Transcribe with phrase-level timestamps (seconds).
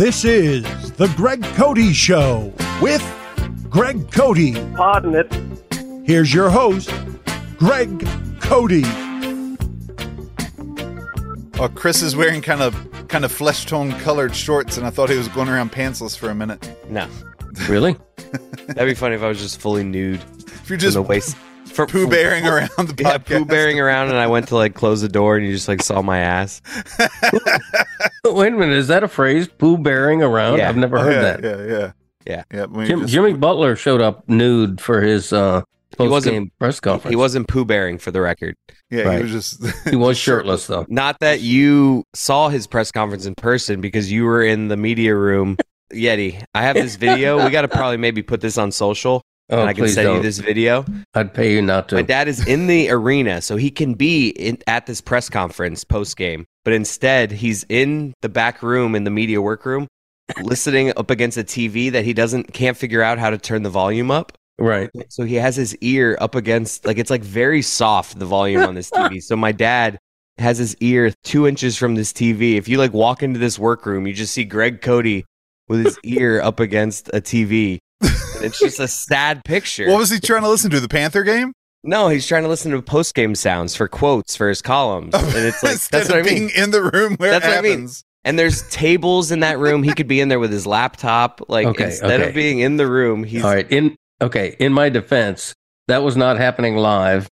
[0.00, 3.02] This is the Greg Cote Show with
[3.68, 4.54] Greg Cote.
[4.74, 6.06] Pardon it.
[6.06, 6.90] Here's your host,
[7.58, 7.88] Greg
[8.40, 8.82] Cote.
[11.58, 12.74] Oh, Chris is wearing kind of
[13.08, 16.30] kind of flesh tone colored shorts, and I thought he was going around pantsless for
[16.30, 16.74] a minute.
[16.88, 17.06] No.
[17.68, 17.96] Really?
[18.68, 20.20] That'd be funny if I was just fully nude.
[20.46, 21.36] If you're Just just the waist.
[21.72, 25.00] For, poo bearing around the Yeah, poo bearing around, and I went to like close
[25.00, 26.60] the door, and you just like saw my ass.
[28.24, 29.48] Wait a minute, is that a phrase?
[29.48, 30.58] Poo bearing around?
[30.58, 30.68] Yeah.
[30.68, 31.42] I've never Oh, heard yeah, that.
[31.42, 31.92] Yeah, yeah,
[32.26, 32.44] Yeah.
[32.52, 32.64] yeah.
[32.66, 35.62] when you Jim, just- Jimmy Butler showed up nude for his uh,
[35.96, 37.10] post-game press conference.
[37.10, 38.54] He wasn't poo bearing for the record.
[38.90, 39.16] yeah, right.
[39.16, 40.86] he was just He was shirtless though.
[40.88, 45.14] Not that you saw his press conference in person because you were in the media
[45.16, 45.56] room.
[45.92, 47.44] Yeti, I have this video.
[47.44, 50.14] We got to probably maybe put this on social, Oh, and I can send you
[50.14, 50.22] don't.
[50.22, 50.84] this video.
[51.14, 51.96] I'd pay you not to.
[51.96, 55.82] My dad is in the arena, so he can be in, at this press conference
[55.82, 56.46] post game.
[56.64, 59.88] But instead, he's in the back room in the media workroom,
[60.42, 63.70] listening up against a TV that he doesn't can't figure out how to turn the
[63.70, 64.32] volume up.
[64.58, 64.88] right.
[65.08, 68.74] So he has his ear up against like it's like very soft the volume on
[68.74, 69.20] this TV.
[69.20, 69.98] So my dad
[70.38, 72.54] has his ear two inches from this TV.
[72.54, 75.24] If you like walk into this workroom, you just see Greg Cote
[75.68, 77.78] with his ear up against a TV.
[78.40, 79.88] And it's just a sad picture.
[79.88, 80.80] What was he trying to listen to?
[80.80, 81.52] The Panther game?
[81.82, 85.24] No, he's trying to listen to post game sounds for quotes for his columns, and
[85.46, 86.48] it's like Instead that's what I mean.
[86.48, 87.88] being in the room where That's it what I mean.
[88.24, 89.82] And there's tables in that room.
[89.82, 91.40] He could be in there with his laptop.
[91.48, 92.28] Like Okay, instead okay.
[92.28, 93.70] of being in the room, he's All right.
[93.70, 94.56] In okay.
[94.58, 95.54] In my defense,
[95.88, 97.28] that was not happening live.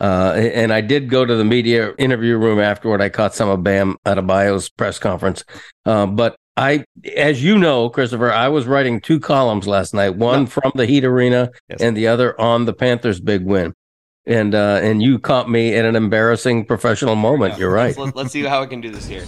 [0.00, 3.00] Uh, and I did go to the media interview room afterward.
[3.00, 5.44] I caught some of Bam Adebayo's press conference.
[5.86, 6.84] Uh, but I,
[7.16, 10.16] as you know, Christopher, I was writing two columns last night.
[10.16, 10.46] One No.
[10.46, 11.80] from the Heat Arena, Yes.
[11.80, 13.72] and the other on the Panthers' big win.
[14.26, 17.58] And uh, and you caught me at an embarrassing professional moment.
[17.58, 17.96] You're right.
[17.98, 19.24] Let's, let's see how I can do this here.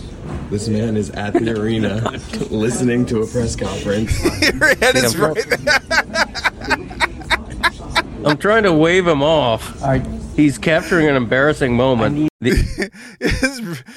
[0.50, 2.10] This man is at the arena
[2.50, 4.22] listening to a press conference.
[4.42, 6.84] Your head is I'm right there.
[8.24, 9.82] I'm trying to wave him off.
[10.36, 12.28] He's capturing an embarrassing moment.
[12.40, 12.90] The-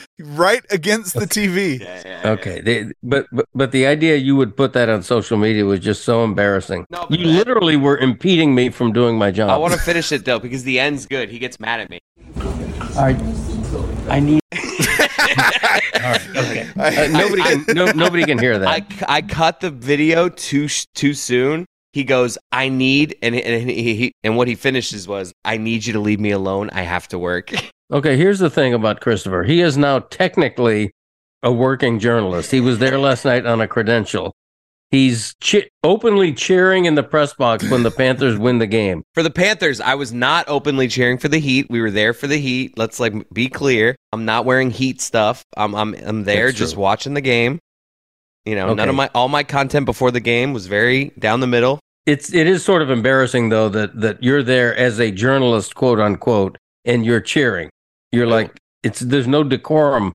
[0.20, 1.82] right against the TV.
[2.26, 5.80] Okay, the, but, but but the idea you would put that on social media was
[5.80, 6.86] just so embarrassing.
[6.90, 9.50] No, you that- literally were impeding me from doing my job.
[9.50, 11.30] I want to finish it though because the end's good.
[11.30, 12.00] He gets mad at me.
[12.96, 13.20] All right,
[14.10, 14.40] I need.
[14.54, 17.66] I- Uh, nobody can.
[17.76, 18.68] No, nobody can hear that.
[18.68, 18.86] I,
[19.18, 21.66] I cut the video too sh- too soon.
[21.98, 25.84] He goes, "I need," and and he, he and what he finishes was, "I need
[25.84, 26.70] you to leave me alone.
[26.72, 27.52] I have to work."
[27.92, 29.42] okay, here's the thing about Christopher.
[29.42, 30.92] He is now technically
[31.42, 32.52] a working journalist.
[32.52, 34.36] He was there last night on a credential.
[34.92, 39.02] He's che- openly cheering in the press box when the Panthers win the game.
[39.16, 41.66] For the Panthers, I was not openly cheering for the Heat.
[41.72, 42.78] We were there for the Heat.
[42.78, 43.96] Let's like be clear.
[44.14, 45.44] I'm not wearing Heat stuff.
[45.58, 46.84] I'm I'm I'm there That's just true.
[46.84, 47.58] watching the game.
[48.46, 51.48] You know, none of my all my content before the game was very down the
[51.48, 51.80] middle.
[52.08, 56.00] It's it is sort of embarrassing though that that you're there as a journalist, quote
[56.00, 57.70] unquote, and you're cheering.
[58.14, 60.14] You're like it's there's no decorum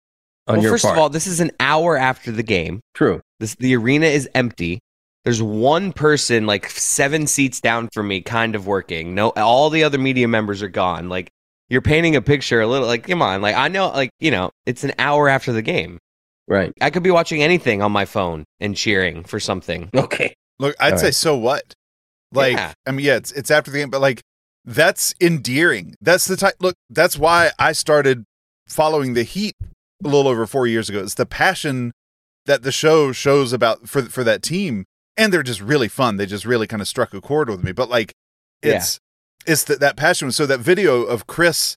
[0.49, 0.97] on well, your first part.
[0.97, 2.81] of all, this is an hour after the game.
[2.95, 3.21] True.
[3.41, 4.79] This the arena is empty.
[5.25, 9.15] There's one person like seven seats down from me, kind of working.
[9.15, 11.11] No, all the other media members are gone.
[11.11, 11.29] Like
[11.69, 12.89] you're painting a picture a little.
[12.89, 15.99] Like come on, like I know, like you know, it's an hour after the game.
[16.49, 16.73] Right.
[16.81, 19.91] I could be watching anything on my phone and cheering for something.
[19.97, 20.35] Okay.
[20.59, 21.15] Look, I'd All say right.
[21.15, 21.75] so what?
[22.33, 22.73] Like, Yeah.
[22.87, 24.23] I mean, yeah, it's it's after the game, but like
[24.65, 25.95] that's endearing.
[26.01, 26.55] That's the type.
[26.61, 28.25] Look, that's why I started
[28.69, 31.01] following the Heat a little over four years ago.
[31.01, 31.93] It's the passion
[32.47, 34.85] that the show shows about for for that team,
[35.17, 36.17] and they're just really fun.
[36.17, 37.73] They just really kind of struck a chord with me.
[37.73, 38.13] But like,
[38.63, 39.01] it's
[39.47, 40.33] it's that that passion.
[40.33, 41.77] So that video of Chris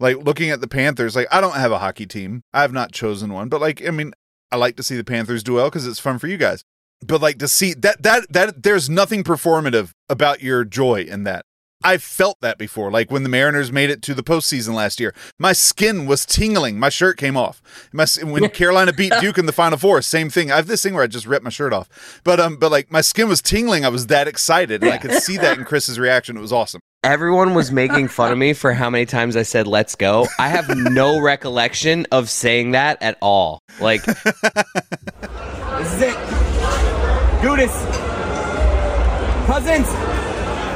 [0.00, 2.42] like looking at the Panthers, like I don't have a hockey team.
[2.52, 4.12] I have not chosen one, but like I mean,
[4.50, 6.62] I like to see the Panthers do well because it's fun for you guys.
[7.06, 11.44] But like to see that that that there's nothing performative about your joy in that.
[11.86, 12.90] I felt that before.
[12.90, 16.78] Like when the Mariners made it to the postseason last year, my skin was tingling.
[16.78, 17.60] My shirt came off.
[17.92, 20.50] My, when Carolina beat Duke in the Final Four, same thing.
[20.50, 22.20] I have this thing where I just ripped my shirt off.
[22.24, 23.84] But um, but like my skin was tingling.
[23.84, 26.38] I was that excited, and I could see that in Chris's reaction.
[26.38, 26.80] It was awesome.
[27.02, 30.48] everyone was making fun of me for how many times I said "Let's go." I
[30.48, 33.60] have no recollection of saying that at all.
[33.78, 34.02] Like,
[35.74, 36.53] This is it.
[37.44, 37.76] Gudis.
[39.46, 39.86] Cousins.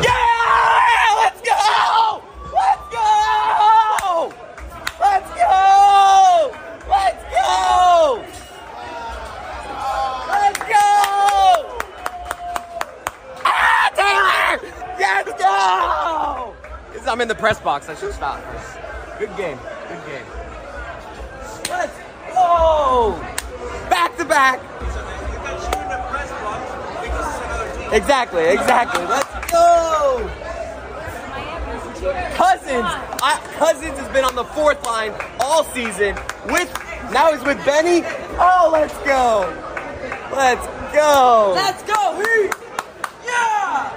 [0.05, 1.17] Yeah!
[1.17, 2.23] Let's go!
[2.53, 4.35] Let's go!
[5.01, 6.53] Let's go!
[6.91, 8.23] Let's go!
[10.29, 10.85] Let's go!
[13.47, 14.61] Ah, Taylor!
[15.01, 17.11] Let's go!
[17.11, 17.89] I'm in the press box.
[17.89, 18.43] I should stop.
[19.19, 19.59] Good game.
[19.89, 20.27] Good game.
[21.71, 21.97] Let's
[22.35, 23.19] go!
[23.89, 24.61] Back to back.
[27.93, 29.05] Exactly, exactly.
[29.05, 30.31] Let's go!
[32.35, 32.85] Cousins,
[33.23, 36.15] I, Cousins has been on the fourth line all season
[36.47, 36.73] with
[37.13, 38.03] now he's with Benny.
[38.39, 39.53] Oh, let's go!
[40.33, 41.53] Let's go!
[41.55, 42.17] Let's go!
[42.17, 42.55] Heat!
[43.25, 43.93] Yeah!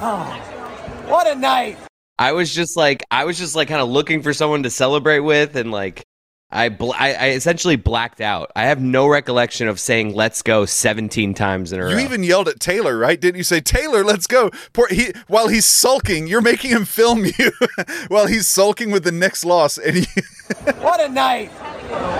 [0.00, 1.78] Oh, what a night!
[2.18, 5.20] I was just like, I was just like, kind of looking for someone to celebrate
[5.20, 6.04] with, and like,
[6.52, 8.52] I, bl- I, I essentially blacked out.
[8.54, 11.90] I have no recollection of saying "Let's go" seventeen times in a row.
[11.90, 13.20] You even yelled at Taylor, right?
[13.20, 14.50] Didn't you say, Taylor, let's go?
[14.72, 17.52] Poor, he, while he's sulking, you're making him film you
[18.08, 19.78] while he's sulking with the next loss.
[19.78, 20.06] And he,
[20.80, 21.50] What a night!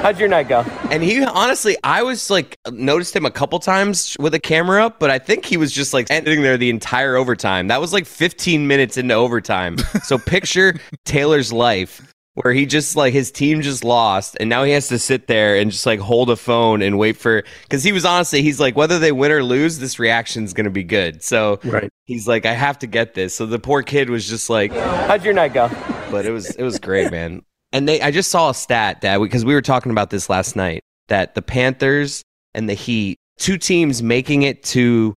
[0.03, 0.61] How'd your night go?
[0.91, 4.99] And he honestly, I was like, noticed him a couple times with a camera up,
[4.99, 7.69] but I think he was just like sitting there the entire overtime.
[7.69, 9.79] That was like 15 minutes into overtime.
[10.03, 10.75] So picture
[11.05, 14.99] Taylor's life where he just like his team just lost and now he has to
[14.99, 18.41] sit there and just like hold a phone and wait for because he was honestly
[18.43, 21.91] he's like whether they win or lose this reaction's gonna be good so Right.
[22.07, 25.25] he's like i have to get this so the poor kid was just like How'd
[25.25, 25.69] your night go?
[26.11, 27.43] but it was it was great, man.
[27.75, 30.57] And they, I just saw a stat that because we were talking about this last
[30.57, 32.23] night that the Panthers
[32.55, 35.15] and the Heat, two teams making it to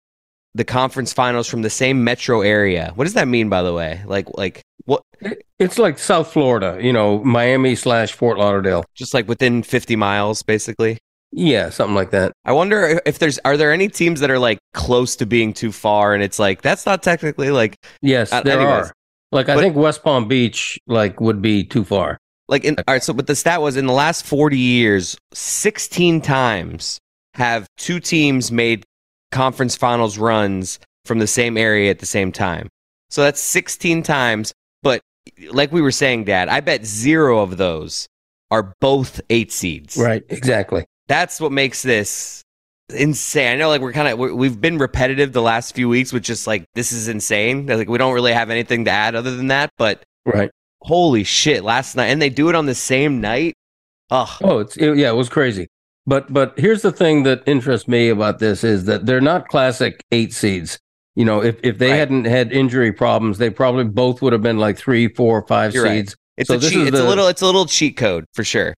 [0.54, 2.92] the conference finals from the same metro area.
[2.94, 4.02] What does that mean, by the way?
[4.06, 4.73] Like, like what?
[5.58, 8.84] It's like South Florida, you know, Miami slash Fort Lauderdale.
[8.94, 10.98] Just like within fifty miles, basically.
[11.32, 12.32] Yeah, something like that.
[12.44, 15.72] I wonder if there's are there any teams that are like close to being too
[15.72, 18.86] far, and it's like that's not technically like Yes, Uh, there anyways.
[18.88, 18.92] are.
[19.32, 22.18] Like I But- think West Palm Beach like would be too far.
[22.46, 26.20] Like, in, all right, so but the stat was in the last 40 years, 16
[26.20, 26.98] times
[27.36, 28.84] have two teams made
[29.32, 32.68] conference finals runs from the same area at the same time.
[33.08, 34.52] So that's 16 times.
[35.50, 38.06] Like we were saying, Dad, I bet zero of those
[38.50, 39.96] are both eight seeds.
[39.96, 40.84] Right, exactly.
[41.08, 42.42] That's what makes this
[42.94, 43.54] insane.
[43.54, 46.46] I know, like we're kind of we've been repetitive the last few weeks with just
[46.46, 47.66] like this is insane.
[47.66, 49.70] Like we don't really have anything to add other than that.
[49.78, 50.50] But Right.
[50.82, 53.54] holy shit, last night, and they do it on the same night.
[54.10, 54.28] Ugh.
[54.42, 55.66] Oh, it's it, yeah, it was crazy.
[56.06, 60.02] But but here's the thing that interests me about this is that they're not classic
[60.12, 60.78] eight seeds.
[61.16, 61.96] You know, if if they Right.
[61.98, 65.84] hadn't had injury problems, they probably both would have been like three, four, five You're
[65.84, 65.98] right.
[66.06, 66.16] seeds.
[66.36, 66.82] It's So a this cheat.
[66.82, 67.28] is It's a little.
[67.28, 68.74] It's a little cheat code for sure.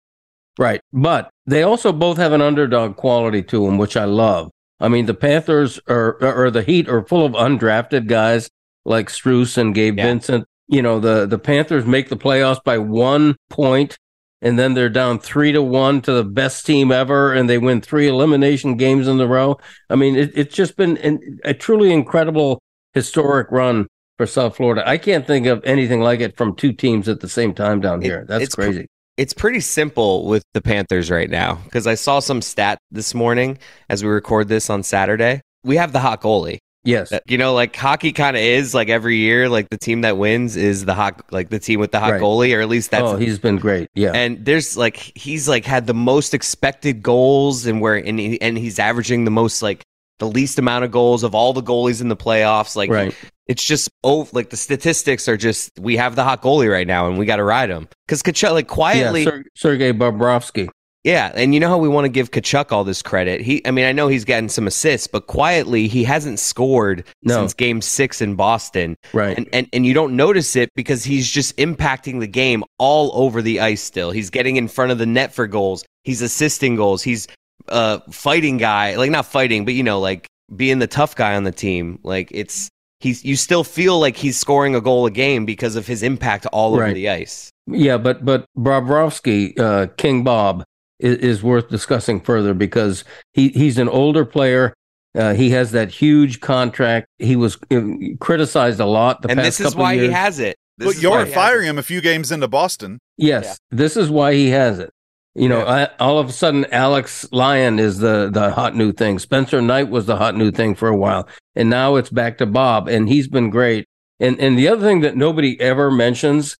[0.57, 0.79] Right.
[0.93, 4.51] But they also both have an underdog quality to them, which I love.
[4.79, 8.49] I mean, the Panthers are, or the Heat are full of undrafted guys
[8.85, 10.05] like Strus and Gabe Yeah.
[10.07, 10.45] Vincent.
[10.67, 13.97] You know, the, the Panthers make the playoffs by one point,
[14.45, 17.81] and then they're down three to one to the best team ever, and they win
[17.81, 19.57] three elimination games in a row.
[19.89, 22.61] I mean, it, it's just been an, a truly incredible
[22.93, 23.87] historic run
[24.17, 24.87] for South Florida.
[24.87, 28.03] I can't think of anything like it from two teams at the same time down
[28.03, 28.25] It- here.
[28.27, 28.87] That's it's pr- crazy.
[29.17, 33.57] It's pretty simple with the Panthers right now because I saw some stat this morning
[33.89, 35.41] as we record this on Saturday.
[35.63, 36.59] We have the hot goalie.
[36.85, 37.11] Yes.
[37.11, 40.17] Uh, you know, like hockey kind of is like every year, like the team that
[40.17, 42.21] wins is the hot, like the team with the hot Right.
[42.21, 43.89] goalie, or at least that's oh, he's been great.
[43.95, 44.11] Yeah.
[44.13, 48.57] and there's like he's like had the most expected goals and where and, he, and
[48.57, 49.83] he's averaging the most like
[50.19, 53.13] the least amount of goals of all the goalies in the playoffs like right.
[53.47, 57.07] it's just oh like the statistics are just we have the hot goalie right now
[57.07, 60.69] and we got to ride him because Tkachuk like quietly yeah, Ser- Sergei Bobrovsky.
[61.05, 63.39] Yeah, and you know how we want to give Tkachuk all this credit.
[63.39, 67.35] He, I mean, I know he's gotten some assists, but quietly he hasn't scored No.
[67.35, 69.37] since Game Six in Boston, Right.
[69.37, 73.43] and, and and you don't notice it because he's just impacting the game all over
[73.43, 73.83] the ice.
[73.83, 75.85] Still, he's getting in front of the net for goals.
[76.05, 77.03] He's assisting goals.
[77.03, 77.27] He's
[77.69, 81.43] uh fighting guy, like not fighting, but you know, like being the tough guy on
[81.43, 81.99] the team.
[82.01, 82.67] Like it's
[82.99, 86.47] he's you still feel like he's scoring a goal a game because of his impact
[86.47, 87.51] all over the ice.
[87.67, 90.63] yeah, but but Bobrovsky, uh, King Bob,
[90.99, 94.73] is, is worth discussing further because he he's an older player.
[95.15, 97.07] Uh, he has that huge contract.
[97.19, 97.81] He was uh,
[98.19, 100.07] criticized a lot the and past this is why years.
[100.07, 100.57] he has it.
[100.77, 102.99] This but you why were he has firing him a few games into Boston.
[103.17, 104.91] Yes, this is why he has it.
[105.37, 109.19] You know, I, all of a sudden, Alex Lyon is the the hot new thing.
[109.19, 112.45] Spencer Knight was the hot new thing for a while, and now it's back to
[112.45, 113.85] Bob, and he's been great.
[114.19, 116.55] And and the other thing that nobody ever mentions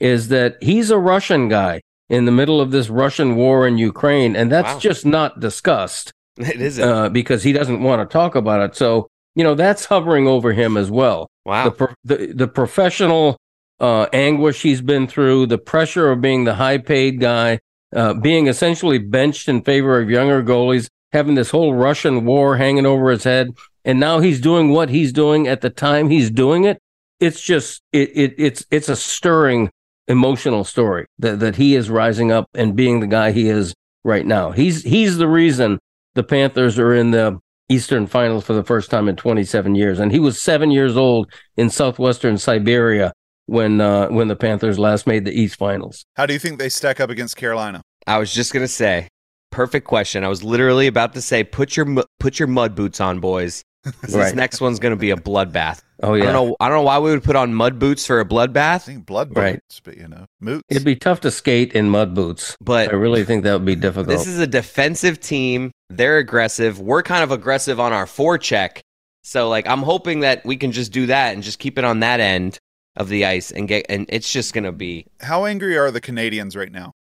[0.00, 4.36] is that he's a Russian guy in the middle of this Russian war in Ukraine,
[4.36, 4.78] and that's Wow.
[4.78, 6.84] just not discussed It isn't.
[6.88, 8.76] uh, because he doesn't want to talk about it.
[8.76, 11.28] So you know that's hovering over him as well.
[11.44, 11.64] wow.
[11.64, 13.36] The, pro- the the professional
[13.80, 17.58] uh, anguish he's been through, the pressure of being the high paid guy,
[17.94, 22.86] uh, being essentially benched in favor of younger goalies, having this whole Russian war hanging
[22.86, 23.50] over his head,
[23.84, 26.78] and now he's doing what he's doing at the time he's doing it.
[27.20, 29.70] It's just it, it it's it's a stirring
[30.08, 34.26] emotional story that that he is rising up and being the guy he is right
[34.26, 34.52] now.
[34.52, 35.78] He's he's the reason
[36.14, 40.12] the Panthers are in the Eastern Finals for the first time in 27 years, and
[40.12, 43.12] he was seven years old in southwestern Siberia
[43.46, 46.04] when uh, when the Panthers last made the East Finals.
[46.14, 47.82] How do you think they stack up against Carolina?
[48.06, 49.08] I was just gonna say,
[49.50, 50.24] perfect question.
[50.24, 53.62] I was literally about to say, put your put your mud boots on, boys.
[54.02, 55.80] 'Cause This next one's gonna be a bloodbath.
[56.02, 56.56] Oh I yeah, don't know.
[56.60, 59.06] I don't know why we would put on mud boots for a bloodbath, I think
[59.06, 59.54] blood Right.
[59.54, 60.64] boots, but you know, moots.
[60.68, 62.56] it'd be tough to skate in mud boots.
[62.60, 64.08] but I really think that would be difficult.
[64.08, 65.70] This is a defensive team.
[65.88, 66.80] They're aggressive.
[66.80, 68.80] We're kind of aggressive on our forecheck.
[69.24, 72.00] So like I'm hoping that we can just do that and just keep it on
[72.00, 72.58] that end
[72.96, 76.00] of the ice and get and it's just going to be How angry are the
[76.00, 76.92] Canadians right now?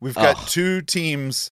[0.00, 0.48] We've got Ugh.
[0.48, 1.50] two teams,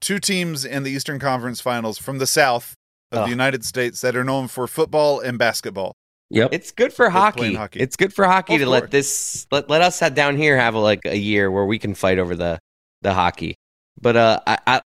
[0.00, 2.74] two teams in the Eastern Conference Finals from the South
[3.12, 3.24] of Ugh.
[3.26, 5.94] the United States that are known for football and basketball.
[6.30, 6.50] yep.
[6.52, 7.54] it's good for hockey.
[7.54, 7.80] hockey.
[7.80, 8.90] It's good for hockey Both to for let it.
[8.90, 12.18] this let, let us down here have a, like a year where we can fight
[12.18, 12.58] over the
[13.02, 13.54] the hockey.
[14.00, 14.80] But uh I I,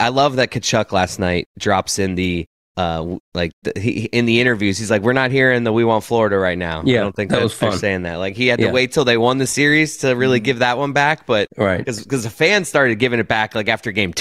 [0.00, 2.44] I love that Tkachuk last night drops in the
[2.76, 5.84] uh like the, he, in the interviews he's like we're not here in the we
[5.84, 6.82] want Florida right now.
[6.84, 7.78] Yeah, I don't think that that was they're fun.
[7.78, 8.16] saying that.
[8.16, 8.72] Like he had to Yeah.
[8.72, 10.44] wait till they won the series to really Mhm.
[10.44, 11.78] give that one back, but right.
[11.78, 14.12] because cuz the fans started giving it back like after game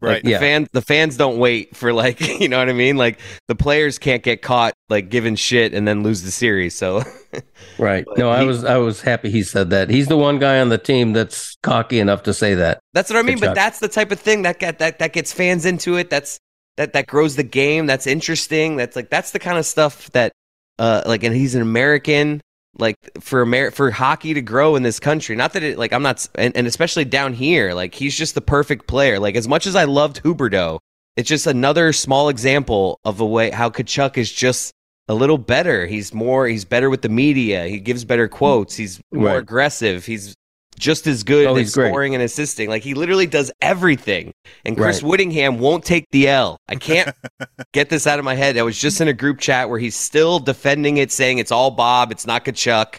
[0.00, 0.06] two.
[0.06, 0.24] Like, Right.
[0.24, 0.38] the Yeah.
[0.38, 2.96] fans the fans don't wait for like you know what I mean.
[2.96, 6.76] Like the players can't get caught like giving shit and then lose the series.
[6.76, 7.02] So
[7.78, 8.04] Right.
[8.06, 9.90] But No, I he- was I was happy he said that.
[9.90, 12.78] He's the one guy on the team that's cocky enough to say that.
[12.94, 13.36] that's what I mean.
[13.36, 13.54] Good But job.
[13.56, 16.10] that's the type of thing that get that that gets fans into it.
[16.10, 16.38] That's
[16.76, 17.86] that that grows the game.
[17.86, 18.76] That's interesting.
[18.76, 20.32] That's like that's the kind of stuff that
[20.78, 22.40] uh like and he's an American.
[22.78, 26.02] Like for Amer- for hockey to grow in this country, not that it like I'm
[26.02, 29.18] not, and, and especially down here, like he's just the perfect player.
[29.18, 30.78] Like as much as I loved Huberdeau,
[31.16, 34.72] it's just another small example of a way how Tkachuk is just
[35.08, 35.86] a little better.
[35.86, 37.66] He's more, he's better with the media.
[37.66, 38.74] He gives better quotes.
[38.76, 39.38] He's more Right.
[39.38, 40.04] aggressive.
[40.04, 40.34] He's
[40.78, 41.88] just as good Oh, at he's great.
[41.88, 42.68] scoring and assisting.
[42.68, 44.32] Like he literally does everything.
[44.64, 45.08] And Chris Right.
[45.10, 46.58] Whittingham won't take the L.
[46.68, 47.14] I can't
[47.72, 48.56] get this out of my head.
[48.58, 51.70] I was just in a group chat where he's still defending it, saying it's all
[51.70, 52.96] Bob, it's not Tkachuk.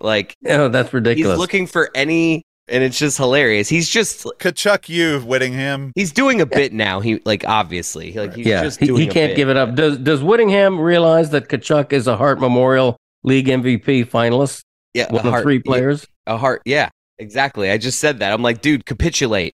[0.00, 1.32] Like Oh, that's ridiculous.
[1.34, 3.68] he's looking for any, and it's just hilarious.
[3.68, 5.90] He's just Tkachuk you, Whittingham.
[5.96, 7.00] he's doing a bit now.
[7.00, 9.36] He like obviously like he's yeah, just he, doing he can't bit.
[9.36, 9.74] give it up.
[9.74, 14.62] Does Does Whittingham realize that Tkachuk is a Hart Memorial League MVP finalist?
[14.94, 16.06] Yeah, One of heart, three players.
[16.26, 16.62] A heart.
[16.64, 17.70] Yeah, exactly.
[17.70, 18.32] I just said that.
[18.32, 19.54] I'm like, dude, capitulate.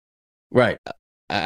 [0.51, 0.77] Right.
[0.87, 0.91] I,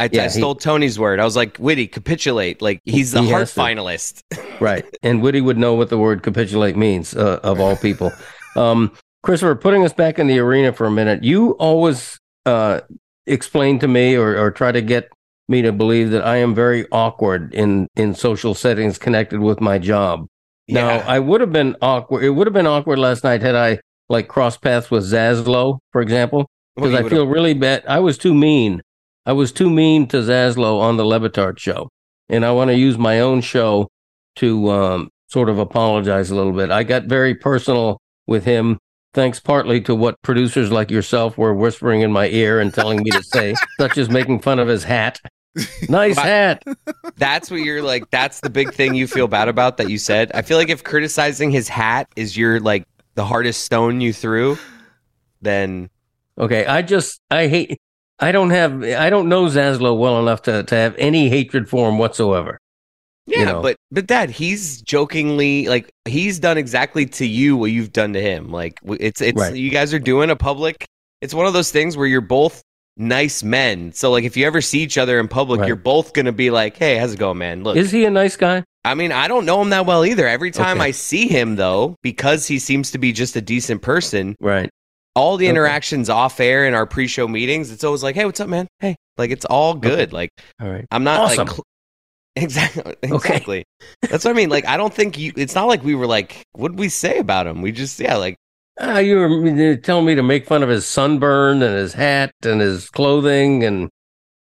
[0.06, 1.20] I, Yeah, I he- stole Tony's word.
[1.20, 2.62] I was like, Witty, capitulate.
[2.62, 4.22] Like he's the He Hart finalist.
[4.60, 4.86] Right.
[5.02, 8.12] And Woody would know what the word capitulate means, uh, of all people.
[8.56, 8.92] Um,
[9.24, 12.82] Christopher, putting us back in the arena for a minute, you always uh,
[13.26, 15.10] explain to me or, or try to get
[15.50, 19.80] me to believe that I am very awkward in, in social settings connected with my
[19.80, 20.28] job.
[20.68, 22.24] Now, I would have been awkward.
[22.24, 23.80] It would have been awkward last night had I
[24.14, 27.84] like cross paths with Zaslow, for example, because you I feel really bad.
[27.88, 28.82] I was too mean.
[29.26, 31.90] I was too mean to Zaslow on the Le Batard show,
[32.30, 33.90] and I want to use my own show
[34.38, 36.72] to um, sort of apologize a little bit.
[36.72, 38.80] I got very personal with him,
[39.14, 43.12] thanks partly to what producers like yourself were whispering in my ear and telling me
[43.12, 45.20] to say, such as making fun of his hat.
[45.88, 46.24] Nice Wow.
[46.24, 46.64] hat.
[47.18, 48.10] that's what you're like.
[48.10, 50.32] That's the big thing you feel bad about that you said.
[50.34, 54.58] I feel like if criticizing his hat is your like the hardest stone you threw,
[55.42, 55.90] then
[56.38, 57.78] Okay, I just I hate.
[58.20, 58.84] I don't have.
[58.84, 62.58] I don't know Zaslow well enough to to have any hatred for him whatsoever.
[63.28, 63.40] yeah.
[63.40, 63.62] You know.
[63.62, 68.22] But but dad, he's jokingly like he's done exactly to you what you've done to
[68.22, 68.52] him.
[68.52, 69.56] Like it's it's Right.
[69.56, 70.86] you guys are doing a public.
[71.22, 72.64] It's one of those things where you're both
[72.98, 73.92] nice men.
[73.94, 75.68] So like if you ever see each other in public, Right.
[75.68, 77.64] you're both gonna be like, hey, how's it going, man?
[77.64, 78.64] Look, Is he a nice guy?
[78.86, 80.28] I mean, I don't know him that well either.
[80.28, 80.88] Every time Okay.
[80.88, 84.70] I see him, though, because he seems to be just a decent person, Right.
[85.16, 85.52] all the Okay.
[85.52, 88.68] interactions off air in our pre-show meetings, it's always like, "Hey, what's up, man?
[88.80, 90.12] Hey," like it's all good.
[90.12, 90.30] Like
[90.62, 90.86] All right.
[90.92, 91.48] I'm not Awesome.
[91.48, 91.64] like cl-
[92.36, 93.64] exactly exactly.
[94.10, 94.50] That's what I mean.
[94.50, 95.32] Like I don't think you.
[95.38, 97.62] It's not like we were like, what did we say about him?
[97.62, 98.36] We just yeah, like
[98.80, 102.60] Ah, you were telling me to make fun of his sunburn and his hat and
[102.60, 103.88] his clothing, and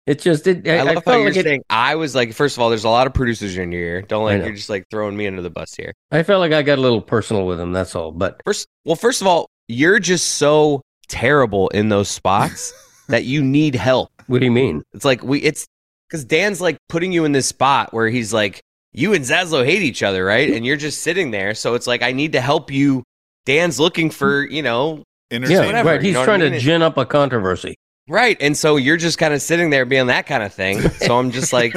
[0.10, 0.68] It just did.
[0.68, 1.62] I, I, I love how you're like it, saying.
[1.70, 3.98] I was like, first of all, there's a lot of producers in here.
[3.98, 4.02] ear.
[4.02, 5.94] Don't like you're just like throwing me under the bus here.
[6.12, 7.74] I felt like I got a little personal with him.
[7.74, 8.12] That's all.
[8.12, 12.74] But First, well, first of all, you're just so terrible in those spots
[13.08, 14.10] that you need help.
[14.26, 14.82] what do you mean?
[14.94, 15.68] It's like we, it's
[16.08, 18.62] because Dan's like putting you in this spot where he's like,
[18.94, 20.50] you and Zaslow hate each other, right?
[20.50, 21.54] And you're just sitting there.
[21.54, 23.04] So it's like, I need to help you.
[23.46, 25.62] Dan's looking for, you know, Entertainment.
[25.62, 26.02] Yeah, whatever, right.
[26.02, 27.76] you He's know trying I to gin up a controversy.
[28.10, 28.38] Right.
[28.42, 30.82] And so you're just kind of sitting there being that kind of thing.
[30.82, 31.74] So I'm just like,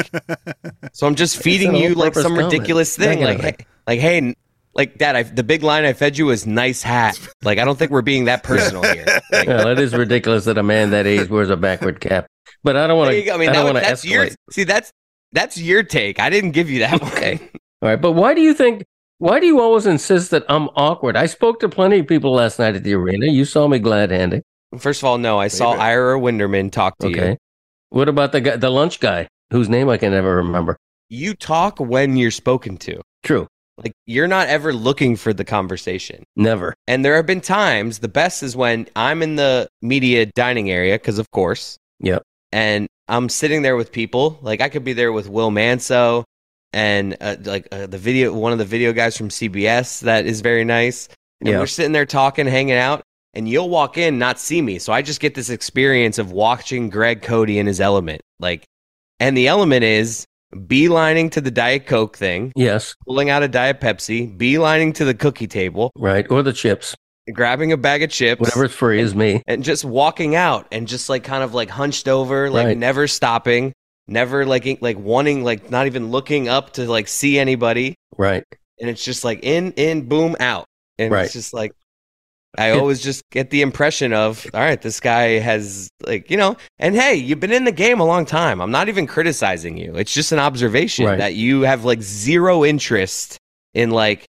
[0.92, 2.52] so I'm just feeding you like some comment.
[2.52, 3.20] ridiculous thing.
[3.20, 4.34] Like, hey, like, hey,
[4.74, 7.18] like, Dad, I, the big line I fed you was nice hat.
[7.42, 9.04] Like, I don't think we're being that personal here.
[9.30, 12.26] Like, Well, it is ridiculous that a man that age wears a backward cap.
[12.64, 13.30] But I don't want to.
[13.30, 14.64] I mean, I don't want to that's your see.
[14.64, 14.90] That's
[15.32, 16.20] that's your take.
[16.20, 17.12] I didn't give you that one.
[17.12, 17.40] Okay.
[17.80, 18.84] All right, but why do you think?
[19.18, 21.16] Why do you always insist that I'm awkward?
[21.16, 23.26] I spoke to plenty of people last night at the arena.
[23.26, 24.42] You saw me glad handing.
[24.78, 25.38] First of all, no.
[25.38, 27.30] I saw Ira Winderman talk to Okay.
[27.30, 27.36] you.
[27.90, 30.76] What about the guy, the lunch guy, whose name I can never remember?
[31.10, 33.00] You talk when you're spoken to.
[33.22, 33.46] True.
[33.76, 36.24] Like you're not ever looking for the conversation.
[36.36, 36.74] Never.
[36.86, 37.98] And there have been times.
[37.98, 41.76] The best is when I'm in the media dining area because, of course.
[42.00, 42.22] Yep.
[42.52, 44.38] And I'm sitting there with people.
[44.42, 46.24] Like I could be there with Will Manso
[46.72, 50.40] and uh, like uh, the video, one of the video guys from CBS that is
[50.40, 51.08] very nice.
[51.40, 51.58] And Yeah.
[51.58, 53.02] we're sitting there talking, hanging out,
[53.34, 54.78] and you'll walk in, not see me.
[54.78, 58.20] So I just get this experience of watching Greg Cote in his element.
[58.40, 58.64] Like,
[59.20, 60.24] and the element is
[60.54, 62.94] beelining to the Diet Coke thing, Yes.
[63.06, 66.26] pulling out a Diet Pepsi, beelining to the cookie table, Right.
[66.30, 66.94] Or the chips.
[67.32, 69.42] grabbing a bag of chips, Whatever's free is me.
[69.46, 72.76] and just walking out and just like kind of like hunched over, like Right.
[72.76, 73.72] never stopping,
[74.08, 77.94] never like like wanting like not even looking up to like see anybody.
[78.18, 78.44] Right.
[78.80, 80.66] And it's just like in, in, boom, out.
[80.98, 81.24] And Right.
[81.24, 81.72] it's just like
[82.58, 86.56] I always just get the impression of, all right, this guy has like, you know,
[86.78, 88.60] and hey, you've been in the game a long time.
[88.60, 89.96] I'm not even criticizing you.
[89.96, 91.18] It's just an observation Right.
[91.18, 93.38] that you have like zero interest
[93.74, 94.26] in like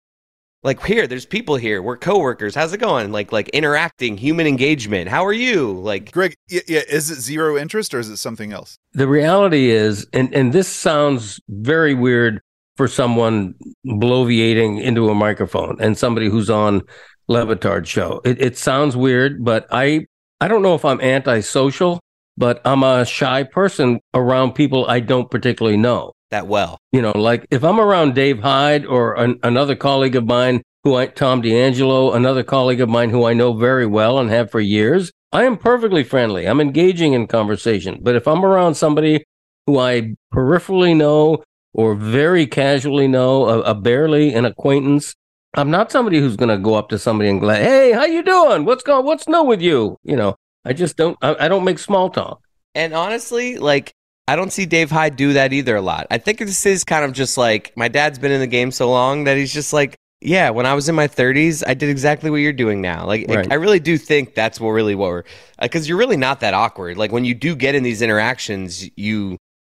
[0.63, 1.81] like here, there's people here.
[1.81, 2.55] We're coworkers.
[2.55, 3.11] How's it going?
[3.11, 5.07] Like like interacting, human engagement.
[5.07, 5.71] How are you?
[5.73, 8.77] Like Greg, yeah, yeah, is it zero interest or is it something else?
[8.93, 12.41] The reality is, and, and this sounds very weird
[12.75, 13.53] for someone
[13.85, 16.81] bloviating into a microphone and somebody who's on
[17.27, 18.21] Le Batard's show.
[18.23, 20.05] It, it sounds weird, but I
[20.39, 21.99] I don't know if I'm antisocial,
[22.37, 26.13] but I'm a shy person around people I don't particularly know.
[26.29, 26.77] that well.
[26.91, 30.95] You know, like if I'm around Dave Hyde or an, another colleague of mine who
[30.95, 34.59] I, Tom D'Angelo, another colleague of mine who I know very well and have for
[34.59, 36.45] years, I am perfectly friendly.
[36.47, 37.99] I'm engaging in conversation.
[38.01, 39.25] But if I'm around somebody
[39.65, 45.13] who I peripherally know or very casually know, a, a barely an acquaintance,
[45.57, 48.23] I'm not somebody who's going to go up to somebody and go, "Hey, how you
[48.23, 48.63] doing?
[48.63, 49.05] What's going?
[49.05, 51.17] What's new with you?" You know, I just don't.
[51.21, 52.41] I, I don't make small talk.
[52.75, 53.91] And honestly, like
[54.27, 56.07] I don't see Dave Hyde do that either a lot.
[56.11, 58.89] I think this is kind of just like my dad's been in the game so
[58.89, 62.29] long that he's just like, yeah, when I was in my 30s, I did exactly
[62.29, 63.05] what you're doing now.
[63.05, 63.51] Like Right.
[63.51, 65.23] I really do think that's what really what we're
[65.61, 66.97] because you're really not that awkward.
[66.97, 69.37] Like when you do get in these interactions, you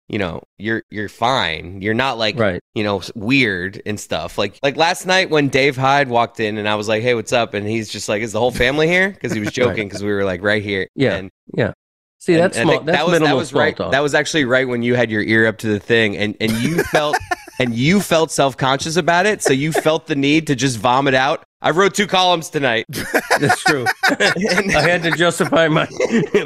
[0.10, 1.82] you know, you're you're fine.
[1.82, 2.60] You're not like Right.
[2.74, 4.38] you know, weird and stuff.
[4.38, 7.32] Like like last night when Dave Hyde walked in and I was like, "Hey, what's
[7.32, 10.04] up?" and he's just like, "Is the whole family here?" because he was joking because
[10.04, 10.88] we were like right here.
[10.96, 11.16] Yeah.
[11.16, 11.74] And Yeah.
[12.18, 12.82] See, and- that's and small.
[12.82, 13.78] That's that was that was right.
[13.78, 13.92] talk.
[13.92, 16.52] That was actually right when you had your ear up to the thing, and and
[16.54, 17.16] you felt
[17.60, 21.14] and you felt self conscious about it, so you felt the need to just vomit
[21.14, 21.44] out.
[21.62, 22.86] I wrote two columns tonight.
[23.40, 23.86] That's true.
[24.04, 25.88] I had to justify my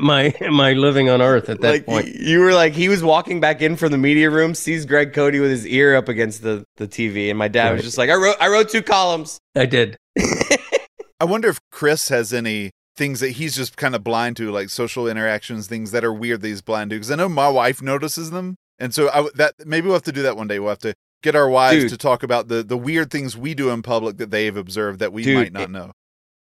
[0.01, 2.07] my my living on Earth at that like point.
[2.07, 5.33] you were like he was walking back in from the media room, sees Greg Cote
[5.33, 8.15] with his ear up against the, the TV, and my dad was just like, I
[8.15, 9.39] wrote I wrote two columns.
[9.55, 9.97] I did.
[11.19, 14.69] I wonder if Chris has any things that he's just kind of blind to, like
[14.69, 16.95] social interactions, things that are weird that he's blind to.
[16.95, 20.11] Because I know my wife notices them, and so I, that maybe we'll have to
[20.11, 20.59] do that one day.
[20.59, 20.93] We'll have to
[21.23, 21.89] get our wives Dude.
[21.91, 24.99] to talk about the the weird things we do in public that they have observed
[24.99, 25.91] that we Dude, might not know.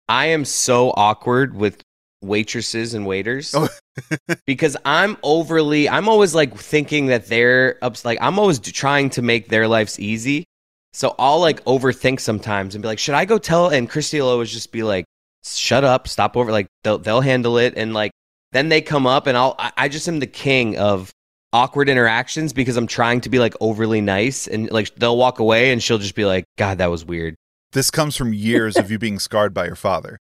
[0.09, 1.81] I am so awkward with
[2.21, 3.69] waitresses and waiters Oh.
[4.47, 9.23] because I'm overly I'm always like thinking that they're ups like I'm always trying to
[9.23, 10.45] make their lives easy.
[10.93, 13.69] So I'll like overthink sometimes and be like, should I go tell?
[13.69, 15.05] And Christy will always just be like,
[15.45, 16.51] shut up, stop over.
[16.51, 17.75] Like they'll they'll handle it.
[17.77, 18.11] And like
[18.51, 21.13] then they come up and I'll I, I just am the king of
[21.53, 25.73] awkward interactions because I'm trying to be like overly nice and like they'll walk away
[25.73, 27.35] and she'll just be like, God, that was weird.
[27.73, 30.19] This comes from years of you being scarred by your father.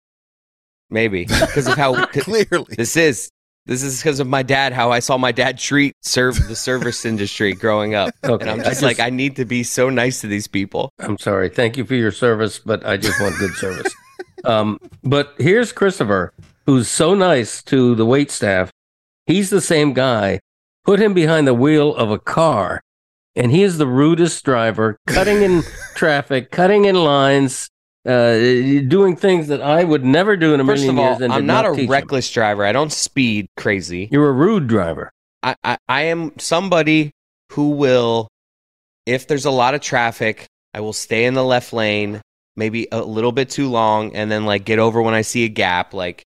[0.90, 3.30] Maybe because of how Clearly, This is
[3.66, 4.74] this is because of my dad.
[4.74, 8.60] How I saw my dad treat serve the service industry growing up, Okay, and I'm
[8.60, 10.92] I just, just- like, I need to be so nice to these people.
[11.00, 11.50] I'm sorry.
[11.50, 13.92] Thank you for your service, but I just want good service.
[14.44, 16.32] Um, but here's Christopher,
[16.68, 18.70] who's so nice to the wait staff.
[19.26, 20.40] He's the same guy
[20.86, 22.82] put him behind the wheel of a car,
[23.36, 25.64] and he is the rudest driver, cutting in
[25.96, 27.70] traffic, cutting in lines,
[28.06, 28.34] uh,
[28.88, 31.22] doing things that I would never do in a First million of all, years.
[31.22, 31.92] And I'm not, not a teach him.
[31.92, 32.64] reckless driver.
[32.66, 34.08] I don't speed crazy.
[34.12, 35.12] You're a rude driver.
[35.44, 37.12] I, I, I am somebody
[37.52, 38.30] who will,
[39.06, 42.22] if there's a lot of traffic, I will stay in the left lane,
[42.56, 45.50] maybe a little bit too long, and then like get over when I see a
[45.50, 45.94] gap.
[45.94, 46.24] Like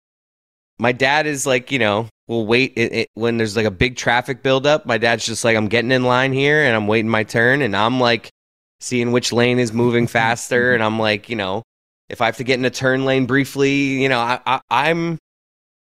[0.79, 3.95] my dad is like, you know, will wait it, it, when there's like a big
[3.95, 4.85] traffic buildup.
[4.85, 7.75] My dad's just like, I'm getting in line here and I'm waiting my turn, and
[7.75, 8.29] I'm like
[8.79, 11.63] seeing which lane is moving faster, and I'm like, you know,
[12.09, 15.17] if I have to get in a turn lane briefly, you know, I, I I'm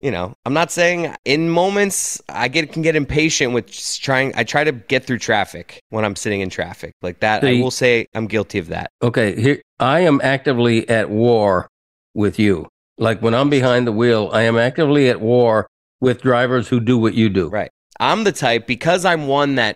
[0.02, 4.34] you know, I'm not saying in moments I get can get impatient with trying.
[4.36, 7.44] I try to get through traffic when I'm sitting in traffic like that.
[7.44, 8.89] I will say I'm guilty of that.
[9.04, 11.67] Okay, here I am actively at war
[12.15, 12.67] with you.
[12.98, 15.67] Like when I'm behind the wheel, I am actively at war
[16.02, 17.48] with drivers who do what you do.
[17.48, 17.70] Right.
[18.00, 19.76] I'm the type because I'm one that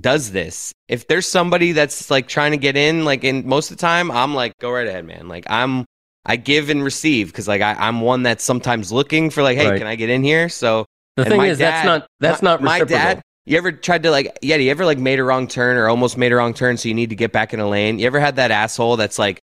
[0.00, 0.72] does this.
[0.88, 4.10] If there's somebody that's like trying to get in, like in most of the time,
[4.10, 5.28] I'm like, go right ahead, man.
[5.28, 5.84] Like I'm,
[6.24, 9.68] I give and receive because like I, I'm one that's sometimes looking for like, hey,
[9.70, 9.78] Right.
[9.78, 10.48] can I get in here?
[10.48, 13.22] So The thing is, that's not that's my, not my dad.
[13.46, 14.56] You ever tried to like, yeah?
[14.56, 16.94] You ever like made a wrong turn or almost made a wrong turn, so you
[16.94, 18.00] need to get back in a lane?
[18.00, 19.40] You ever had that asshole that's like,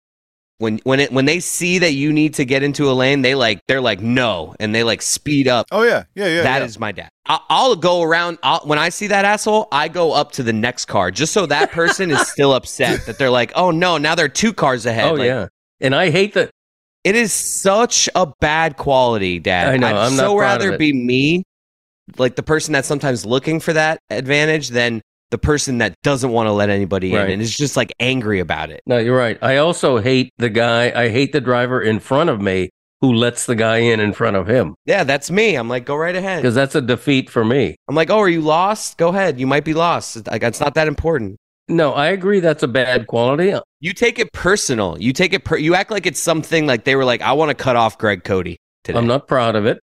[0.59, 3.33] when when it when they see that you need to get into a lane, they
[3.33, 5.65] like they're like no, and they like speed up.
[5.71, 6.41] Oh yeah, yeah, yeah.
[6.43, 6.79] That is yeah.
[6.81, 7.09] my dad.
[7.25, 9.67] I- I'll go around I'll, when I see that asshole.
[9.71, 13.17] I go up to the next car just so that person is still upset that
[13.17, 15.11] they're like, oh no, now they're two cars ahead.
[15.11, 15.47] Oh Like, yeah,
[15.81, 16.51] and I hate that.
[17.03, 19.69] it is such a bad quality, Dad.
[19.69, 20.77] I know, I'd I'm not so proud of rather it.
[20.79, 21.43] be me,
[22.17, 26.47] like the person that's sometimes looking for that advantage, than the person that doesn't want
[26.47, 27.25] to let anybody Right.
[27.27, 28.81] in and is just like angry about it.
[28.87, 29.37] No, you're right.
[29.41, 30.91] I also hate the guy.
[30.95, 32.69] I hate the driver in front of me
[33.01, 35.55] who lets the guy in in front of him Yeah, that's me.
[35.55, 36.41] I'm like, go right ahead.
[36.41, 37.75] because that's a defeat for me.
[37.87, 38.97] I'm like, oh, are you lost?
[38.97, 39.39] Go ahead.
[39.39, 40.27] You might be lost.
[40.27, 41.37] Like, it's not that important.
[41.69, 42.39] No, I agree.
[42.39, 43.53] That's a bad quality.
[43.79, 44.97] You take it personal.
[44.99, 45.45] You take it.
[45.45, 47.97] Per- you act like it's something like they were like, I want to cut off
[47.99, 48.97] Greg Cote today.
[48.97, 49.79] I'm not proud of it,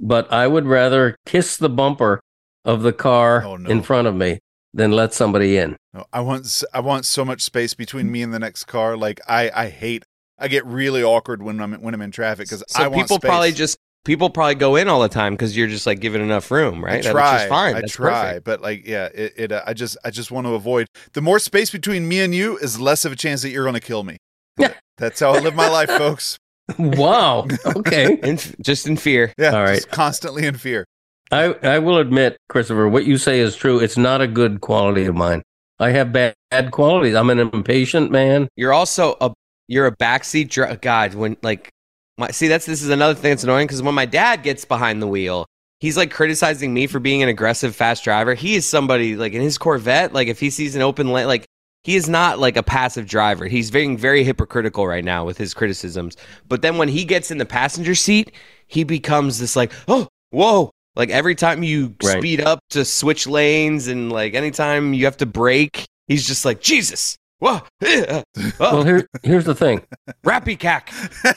[0.00, 2.20] but I would rather kiss the bumper
[2.64, 3.68] of the car Oh, no.
[3.68, 4.38] in front of me
[4.76, 5.76] than let somebody in.
[5.94, 8.96] No, I want s- I want so much space between me and the next car.
[8.96, 10.04] Like I I hate.
[10.38, 13.16] I get really awkward when I'm when I'm in traffic because So I want people
[13.16, 13.28] space.
[13.28, 16.50] probably just people probably go in all the time because you're just like giving enough
[16.50, 16.98] room, right?
[16.98, 17.32] I That- try.
[17.34, 17.74] Which is fine.
[17.76, 18.44] I That's try, perfect.
[18.44, 19.32] but like, yeah, it.
[19.36, 22.34] it uh, I just, I just want to avoid the more space between me and
[22.34, 24.18] you is less of a chance that you're going to kill me.
[24.58, 24.74] Yeah.
[24.98, 26.38] That's how I live my life, folks.
[26.78, 27.46] wow.
[27.66, 28.18] Okay.
[28.22, 29.32] In, just in fear.
[29.38, 29.76] Yeah, All right.
[29.76, 30.84] just constantly in fear.
[31.32, 33.78] I, I will admit, Christopher, what you say is true.
[33.78, 35.42] It's not a good quality of mine.
[35.78, 37.14] I have bad, bad qualities.
[37.14, 38.48] I'm an impatient man.
[38.56, 39.32] You're also a
[39.68, 41.14] you're a backseat dri- God.
[41.14, 41.70] When like
[42.16, 45.02] my see that's this is another thing that's annoying because when my dad gets behind
[45.02, 45.46] the wheel,
[45.80, 48.34] he's like criticizing me for being an aggressive fast driver.
[48.34, 50.12] He is somebody like in his Corvette.
[50.12, 51.44] Like if he sees an open lane, like
[51.84, 53.46] he is not like a passive driver.
[53.46, 56.16] He's being very hypocritical right now with his criticisms.
[56.48, 58.32] But then when he gets in the passenger seat,
[58.66, 60.70] he becomes this like oh whoa.
[60.96, 62.18] Like every time you Right.
[62.18, 66.60] speed up to switch lanes and like anytime you have to brake, he's just like
[66.60, 67.16] Jesus.
[67.38, 68.22] Whoa, eh,
[68.58, 69.82] Well, here, here's the thing.
[70.24, 70.90] rappy cack.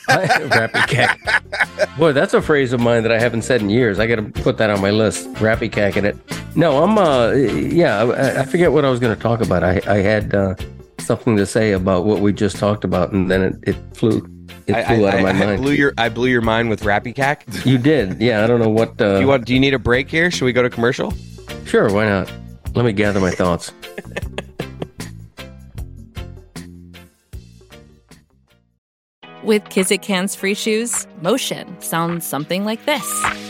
[0.08, 1.20] I, rappy cack.
[1.98, 3.98] Boy, that's a phrase of mine that I haven't said in years.
[3.98, 5.30] I got to put that on my list.
[5.34, 6.16] Rappy cacking it.
[6.56, 6.96] No, I'm.
[6.96, 9.62] Uh, yeah, I, I forget what I was going to talk about.
[9.62, 10.54] I, I had uh,
[11.00, 14.26] something to say about what we just talked about, and then it, it flew.
[14.66, 15.62] It I, flew I- out of my I- I mind.
[15.62, 17.44] blew your I blew your mind with rappy cack.
[17.64, 18.20] you did.
[18.20, 19.00] Yeah, I don't know what.
[19.00, 19.44] Uh, Do you want?
[19.46, 20.30] Do you need a break here?
[20.30, 21.12] Should we go to commercial?
[21.66, 22.32] Sure, why not?
[22.74, 23.72] Let me gather my thoughts.
[29.42, 33.49] With Kizik Hands Free Shoes, motion sounds something like this.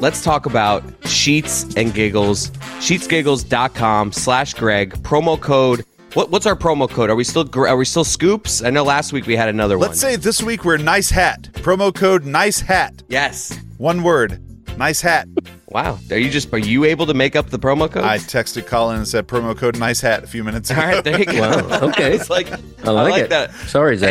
[0.00, 2.50] Let's talk about Sheets and Giggles.
[2.80, 4.94] Sheetsgiggles.com slash Greg.
[5.02, 5.84] Promo code.
[6.14, 7.10] What, what's our promo code?
[7.10, 8.62] Are we still are we still scoops?
[8.62, 9.88] I know last week we had another one.
[9.88, 11.50] Let's say this week we're nice hat.
[11.52, 13.02] Promo code nice hat.
[13.08, 13.56] yes.
[13.76, 14.40] One word.
[14.78, 15.28] Nice hat.
[15.68, 15.98] Wow.
[16.10, 18.04] Are you just are you able to make up the promo code?
[18.04, 20.86] I texted Colin and said promo code nice hat a few minutes All ago.
[20.86, 21.40] right, there you go.
[21.40, 22.14] Wow, okay.
[22.16, 22.50] it's like
[22.84, 23.30] I like, it.
[23.30, 23.52] that.
[23.52, 24.10] Sorry, Zach.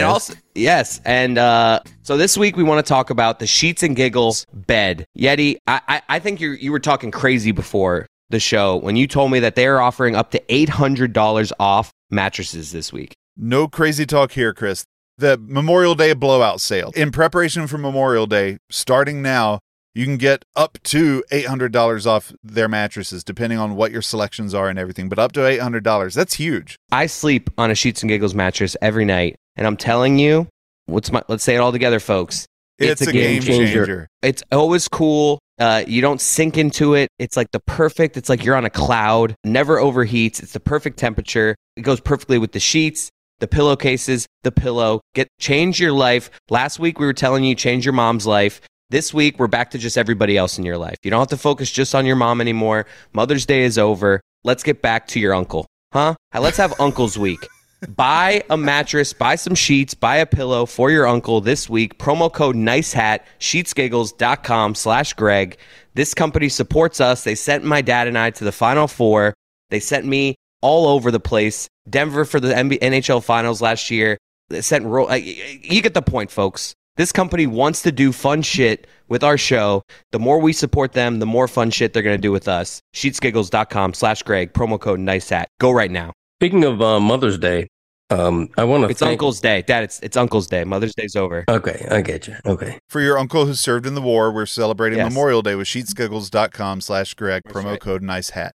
[0.60, 4.46] Yes, and uh, so this week we want to talk about the Sheets and Giggles
[4.54, 5.06] bed.
[5.18, 9.08] Yeti, I, I, I think you you were talking crazy before the show when you
[9.08, 13.16] told me that they are offering up to eight hundred dollars off mattresses this week.
[13.38, 14.84] No crazy talk here, Chris.
[15.18, 16.92] The Memorial Day blowout sale.
[16.96, 19.60] In preparation for Memorial Day, starting now,
[19.94, 24.70] you can get up to $800 off their mattresses, depending on what your selections are
[24.70, 26.14] and everything, but up to $800.
[26.14, 26.78] That's huge.
[26.92, 30.48] I sleep on a Sheets and Giggles mattress every night, and I'm telling you,
[30.86, 31.22] what's my?
[31.28, 32.48] Let's say it all together, folks.
[32.80, 34.08] It's, a, game, changer.
[34.22, 35.38] It's always cool.
[35.60, 37.10] Uh, you don't sink into it.
[37.20, 38.16] It's like the perfect.
[38.16, 39.36] It's like you're on a cloud.
[39.44, 40.42] Never overheats.
[40.42, 41.56] It's the perfect temperature.
[41.76, 45.02] It goes perfectly with the sheets, the pillowcases, the pillow.
[45.14, 46.32] Get change your life.
[46.50, 48.62] Last week we were telling you change your mom's life.
[48.90, 50.96] This week we're back to just everybody else in your life.
[51.04, 52.86] You don't have to focus just on your mom anymore.
[53.12, 54.22] Mother's Day is over.
[54.46, 56.16] Let's get back to your uncle, huh?
[56.34, 57.46] Let's have Uncle's Week.
[57.88, 61.98] Buy a mattress, buy some sheets, buy a pillow for your uncle this week.
[61.98, 65.58] Promo code NICEHAT, sheetsgiggles.com slash Greg.
[65.96, 67.24] This company supports us.
[67.24, 69.34] They sent my dad and I to the Final Four.
[69.70, 71.68] They sent me all over the place.
[71.90, 74.18] Denver for the NHL Finals last year.
[74.50, 76.74] They sent ro- you get the point, folks.
[76.98, 79.84] This company wants to do fun shit with our show.
[80.12, 82.82] The more we support them, the more fun shit they're going to do with us.
[82.94, 85.46] Sheetsgiggles.com slash Greg, promo code NICEHAT.
[85.60, 86.12] Go right now.
[86.40, 87.68] Speaking of uh, Mother's Day,
[88.10, 88.90] um, I want to.
[88.90, 89.62] It's thank- Uncle's Day.
[89.62, 90.64] Dad, it's, it's Uncle's Day.
[90.64, 91.44] Mother's Day's over.
[91.50, 92.36] Okay, I get you.
[92.46, 92.80] Okay.
[92.88, 95.12] For your uncle who served in the war, we're celebrating Yes.
[95.12, 97.80] Memorial Day with sheetsgiggles.com slash Greg, That's promo right.
[97.82, 98.54] code NICE hat.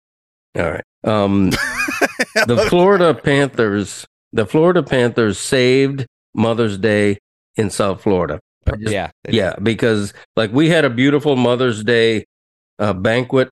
[0.57, 0.83] All right.
[1.03, 1.49] Um,
[2.47, 7.19] the Florida Panthers, the Florida Panthers saved Mother's Day
[7.55, 8.39] in South Florida.
[8.79, 9.11] Just- yeah.
[9.23, 9.37] they did.
[9.37, 12.25] yeah, because like we had a beautiful Mother's Day
[12.79, 13.49] uh, banquet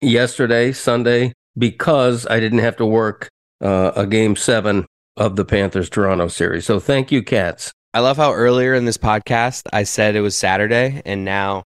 [0.00, 3.28] yesterday, Sunday, because I didn't have to work
[3.60, 6.64] uh, a game seven of the Panthers Toronto series.
[6.64, 7.72] So thank you, Cats.
[7.94, 11.64] I love how earlier in this podcast I said it was Saturday, and now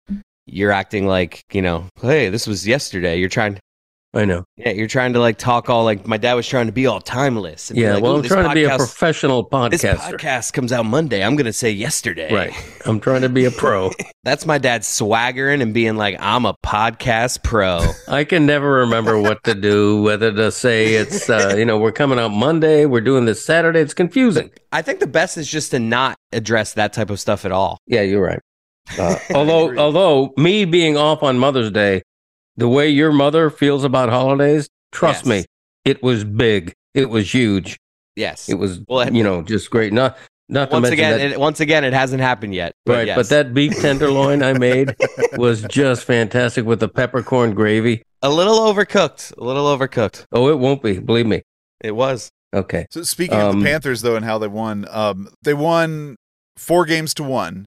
[0.46, 3.18] you're acting like, you know, hey, this was yesterday.
[3.18, 3.58] You're trying,
[4.16, 4.44] I know.
[4.56, 7.00] yeah, you're trying to like talk all like my dad was trying to be all
[7.00, 7.70] timeless.
[7.70, 9.50] and Yeah, like, well, I'm this trying to be a podcast- professional This
[9.84, 9.96] podcaster.
[10.18, 11.22] podcast comes out Monday.
[11.22, 12.32] I'm gonna say yesterday.
[12.34, 12.52] Right.
[12.86, 13.90] I'm trying to be a pro.
[14.24, 17.80] That's my dad swaggering and being like, I'm a podcast pro.
[18.08, 21.92] I can never remember what to do, whether to say it's, uh, you know, we're
[21.92, 23.80] coming out Monday, we're doing this Saturday.
[23.80, 24.50] It's confusing.
[24.72, 27.78] I think the best is just to not address that type of stuff at all.
[27.86, 28.40] Yeah, you're right.
[28.98, 32.02] Uh, although, although me being off on Mother's Day,
[32.56, 35.42] the way your mother feels about holidays, trust Yes.
[35.42, 35.44] me,
[35.84, 36.72] it was big.
[36.94, 37.78] It was huge.
[38.16, 38.48] Yes.
[38.48, 39.92] It was, Well, it- you know, just great.
[39.92, 40.16] Not,
[40.48, 42.72] not to once mention again, that, it, once again, it hasn't happened yet.
[42.86, 43.06] But right?
[43.08, 43.16] yes.
[43.16, 44.94] But that beef tenderloin I made
[45.36, 48.02] was just fantastic with the peppercorn gravy.
[48.22, 49.36] a little overcooked.
[49.36, 50.24] A little overcooked.
[50.32, 50.98] Oh, it won't be.
[50.98, 51.42] Believe me.
[51.82, 52.30] It was.
[52.54, 52.86] Okay.
[52.90, 56.16] So speaking of Um, the Panthers, though, and how they won, um, they won
[56.56, 57.66] four games to one.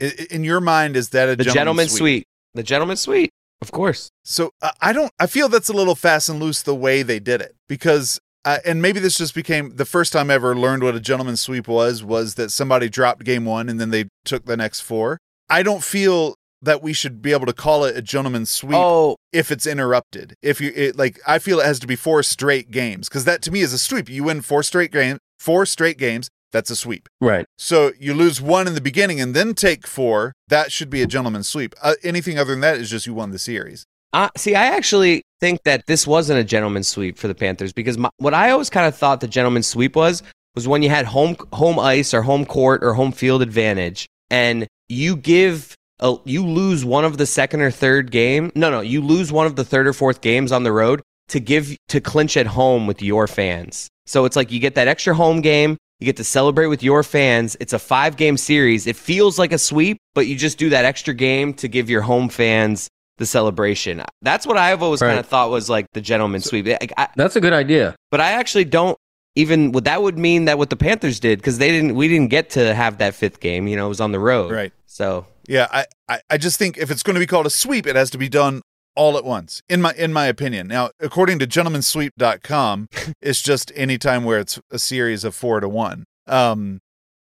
[0.00, 2.26] I- I- In your mind, is that a The gentleman's gentleman's suite.
[2.54, 3.30] The gentleman's suite.
[3.62, 4.10] Of course.
[4.24, 5.12] So uh, I don't.
[5.20, 8.58] I feel that's a little fast and loose the way they did it because, uh,
[8.64, 11.68] and maybe this just became the first time I ever learned what a gentleman's sweep
[11.68, 12.02] was.
[12.02, 15.18] Was that somebody dropped game one and then they took the next four?
[15.48, 19.16] I don't feel that we should be able to call it a gentleman's sweep Oh,
[19.32, 20.34] if it's interrupted.
[20.42, 23.42] If you it, like, I feel it has to be four straight games because that
[23.42, 24.08] to me is a sweep.
[24.08, 26.28] You win four straight games, four straight games.
[26.52, 27.08] That's a sweep.
[27.20, 27.46] Right.
[27.58, 30.34] So you lose one in the beginning and then take four.
[30.48, 31.74] That should be a gentleman's sweep.
[31.82, 33.84] Uh, anything other than that is just you won the series.
[34.12, 37.96] Uh, see, I actually think that this wasn't a gentleman's sweep for the Panthers because
[37.96, 40.22] my, what I always kind of thought the gentleman's sweep was
[40.54, 44.66] was when you had home home ice or home court or home field advantage, and
[44.90, 48.52] you give a, you lose one of the second or third game.
[48.54, 51.40] No, no, you lose one of the third or fourth games on the road to
[51.40, 53.88] give to clinch at home with your fans.
[54.04, 55.78] So it's like you get that extra home game.
[56.02, 57.56] You get to celebrate with your fans.
[57.60, 58.88] It's a five game series.
[58.88, 62.00] It feels like a sweep, but you just do that extra game to give your
[62.02, 62.88] home fans
[63.18, 64.02] the celebration.
[64.20, 65.10] That's what I've always Right.
[65.10, 66.66] kind of thought was like the gentleman's sweep.
[66.66, 67.94] I- I- That's a good idea.
[68.10, 68.98] but I actually don't
[69.36, 72.28] even what that would mean that what the Panthers did because they didn't we didn't
[72.30, 73.68] get to have that fifth game.
[73.68, 74.50] You know, it was on the road.
[74.50, 74.72] Right.
[74.86, 77.86] So Yeah, I, I, I just think if it's going to be called a sweep,
[77.86, 78.60] it has to be done
[78.94, 79.62] all at once.
[79.68, 80.68] In my in my opinion.
[80.68, 82.88] Now, according to gentlemansweep.com,
[83.22, 86.04] it's just any time where it's a series of four to one.
[86.26, 86.80] Um,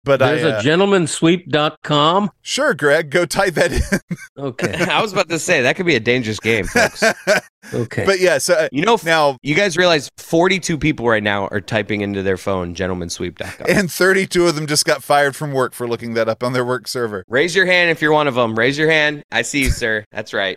[0.09, 2.31] but There's I a uh, gentlemansweep.com.
[2.40, 3.83] sure, Greg, go type that in.
[4.42, 4.73] Okay.
[4.90, 7.05] I was about to say that could be a dangerous game, folks.
[7.75, 8.07] Okay.
[8.07, 11.61] but yeah, so uh, You know, now you guys realize 42 people right now are
[11.61, 13.66] typing into their phone gentleman'sweep.com.
[13.68, 16.64] and 32 of them just got fired from work for looking that up on their
[16.64, 17.25] work server.
[17.29, 18.55] Raise your hand if you're one of them.
[18.55, 19.23] Raise your hand.
[19.31, 20.05] I see you, sir.
[20.12, 20.57] That's right.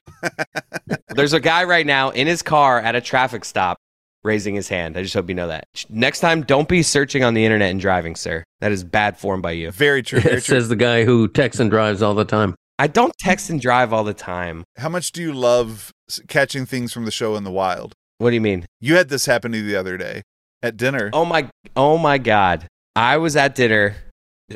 [1.09, 3.77] There's a guy right now in his car at a traffic stop
[4.23, 4.97] raising his hand.
[4.97, 5.65] I just hope you know that.
[5.89, 8.43] Next time, don't be searching on the internet and driving, sir.
[8.59, 9.71] That is bad form by you.
[9.71, 10.19] Very true.
[10.21, 10.55] Very It true.
[10.55, 12.55] says the guy who texts and drives all the time.
[12.79, 14.63] I don't text and drive all the time.
[14.77, 15.91] How much do you love
[16.27, 17.93] catching things from the show in the wild?
[18.17, 18.65] What do you mean?
[18.79, 20.21] You had this happen to you the other day
[20.63, 21.09] at dinner.
[21.13, 22.67] Oh my oh my god.
[22.95, 23.95] I was at dinner,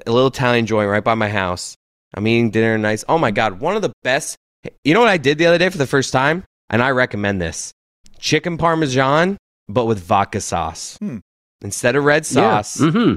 [0.06, 1.75] a little Italian joint right by my house.
[2.13, 3.04] I'm eating dinner nice.
[3.10, 4.36] Oh my god, one of the best.
[4.84, 6.43] You know what I did the other day for the first time?
[6.69, 7.71] And I recommend this.
[8.19, 10.97] Chicken parmesan but with vodka sauce.
[10.97, 11.17] Hmm.
[11.62, 12.91] Instead of red sauce, Yeah.
[12.91, 13.13] hmm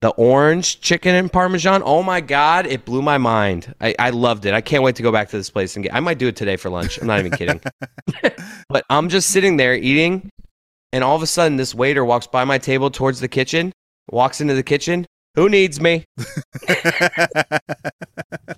[0.00, 1.80] the orange chicken and parmesan.
[1.84, 3.72] Oh my god, it blew my mind.
[3.80, 4.52] I, I loved it.
[4.52, 5.94] I can't wait to go back to this place and get.
[5.94, 6.98] I might do it today for lunch.
[6.98, 7.60] I'm not even kidding.
[8.68, 10.28] but I'm just sitting there eating,
[10.92, 13.70] and all of a sudden, this waiter walks by my table towards the kitchen.
[14.10, 15.06] Walks into the kitchen.
[15.36, 16.04] Who needs me?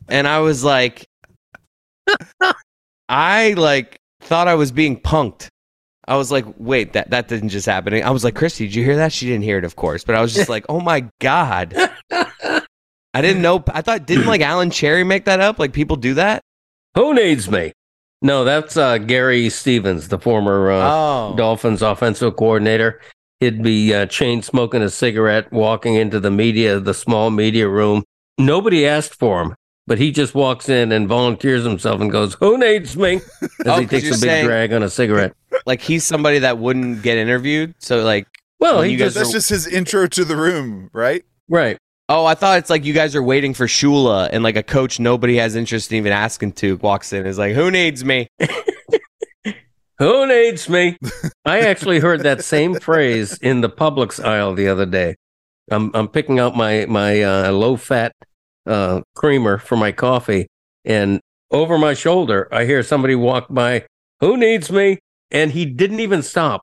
[0.08, 1.04] And I was like,
[3.08, 5.48] I like thought I was being punked.
[6.06, 7.94] I was like, wait, that that didn't just happen.
[8.02, 9.12] I was like, Christy, did you hear that?
[9.12, 10.04] She didn't hear it, of course.
[10.04, 11.74] But I was just like, oh my god.
[12.10, 13.62] I didn't know.
[13.68, 15.58] I thought didn't like Alan Cherry make that up?
[15.58, 16.42] Like people do that?
[16.94, 17.72] Who needs me?
[18.22, 23.00] No, that's uh, Gary Stevens, the former uh, oh, Dolphins offensive coordinator.
[23.40, 28.02] He'd be uh, chain smoking a cigarette, walking into the media, the small media room.
[28.38, 29.54] Nobody asked for him,
[29.86, 33.76] but he just walks in and volunteers himself and goes, "Who needs me?" As Oh,
[33.80, 35.34] he 'cause takes a big saying- drag on a cigarette.
[35.66, 37.74] like he's somebody that wouldn't get interviewed.
[37.78, 38.26] So like,
[38.60, 41.24] Well, he you guys just That's just his intro to the room, right?
[41.48, 41.76] right.
[42.08, 45.00] oh, I thought it's like you guys are waiting for Shula, and like a coach
[45.00, 48.26] nobody has interest in even asking to walks in and is like, who needs me?
[49.98, 50.98] Who needs me?
[51.44, 55.14] I actually heard that same phrase in the Publix aisle the other day.
[55.70, 58.12] I'm I'm picking out my my uh, low fat
[58.66, 60.46] uh, creamer for my coffee,
[60.84, 63.86] and over my shoulder I hear somebody walk by.
[64.20, 64.98] Who needs me?
[65.30, 66.62] And he didn't even stop.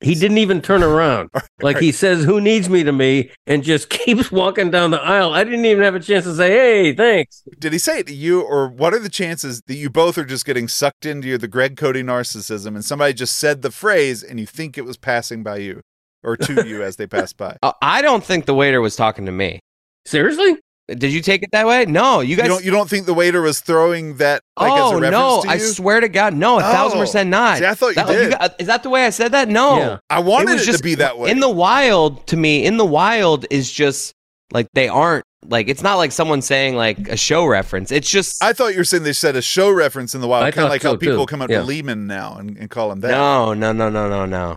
[0.00, 1.30] He didn't even turn around.
[1.60, 5.34] Like he says, "Who needs me?" to me, and just keeps walking down the aisle.
[5.34, 8.14] I didn't even have a chance to say, "Hey, thanks." Did he say it to
[8.14, 11.36] you, or what are the chances that you both are just getting sucked into your,
[11.36, 14.96] the Greg Cote narcissism and somebody just said the phrase and you think it was
[14.96, 15.80] passing by you
[16.22, 17.56] or to you as they passed by?
[17.60, 19.58] Uh, I don't think the waiter was talking to me.
[20.06, 20.58] Seriously?
[20.88, 21.84] Did you take it that way?
[21.84, 22.48] No, you You guys.
[22.48, 25.42] don't, you don't think the waiter was throwing that like, as a oh reference no!
[25.42, 26.72] to I swear to God, no, a oh.
[26.72, 27.58] thousand percent not.
[27.58, 28.30] See, I thought you That- did.
[28.30, 29.48] got- is that the way I said that?
[29.48, 29.98] No, Yeah.
[30.08, 31.30] I wanted was it, just- to be that way.
[31.30, 34.14] in the wild, to me, in the wild is just
[34.50, 37.92] like they aren't like it's not like someone saying like a show reference.
[37.92, 40.42] It's just I thought you were saying they said a show reference in the wild,
[40.42, 41.30] kind of thought like how people too.
[41.30, 41.58] come up Yeah.
[41.58, 43.10] to Lehman now and, and call him that.
[43.10, 44.56] no, no, no, no, no, no.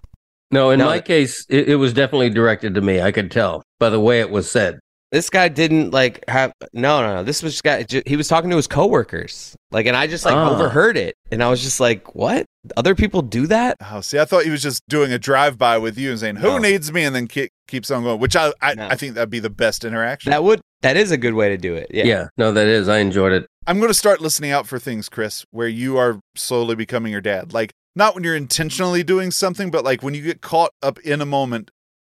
[0.49, 3.01] No, in No, my case, it, it was definitely directed to me.
[3.01, 4.79] I could tell by the way it was said.
[5.11, 7.23] This guy didn't like have no, no, no.
[7.23, 7.85] This was guy.
[8.05, 10.49] He was talking to his coworkers, like, and I just like Ah.
[10.53, 12.45] overheard it, and I was just like, "What?
[12.77, 15.77] Other people do that?" Oh, see, I thought he was just doing a drive by
[15.77, 16.57] with you and saying, "Who No.
[16.59, 18.19] needs me?" and then ke- keeps on going.
[18.21, 18.87] Which I I, No.
[18.87, 20.31] I think that'd be the best interaction.
[20.31, 21.87] That would that is a good way to do it.
[21.91, 22.05] Yeah.
[22.05, 22.27] Yeah.
[22.37, 22.87] no, that is.
[22.87, 23.47] I enjoyed it.
[23.67, 27.21] I'm going to start listening out for things, Chris, where you are slowly becoming your
[27.21, 27.53] dad.
[27.53, 31.21] Like not when you're intentionally doing something, but like when you get caught up in
[31.21, 31.69] a moment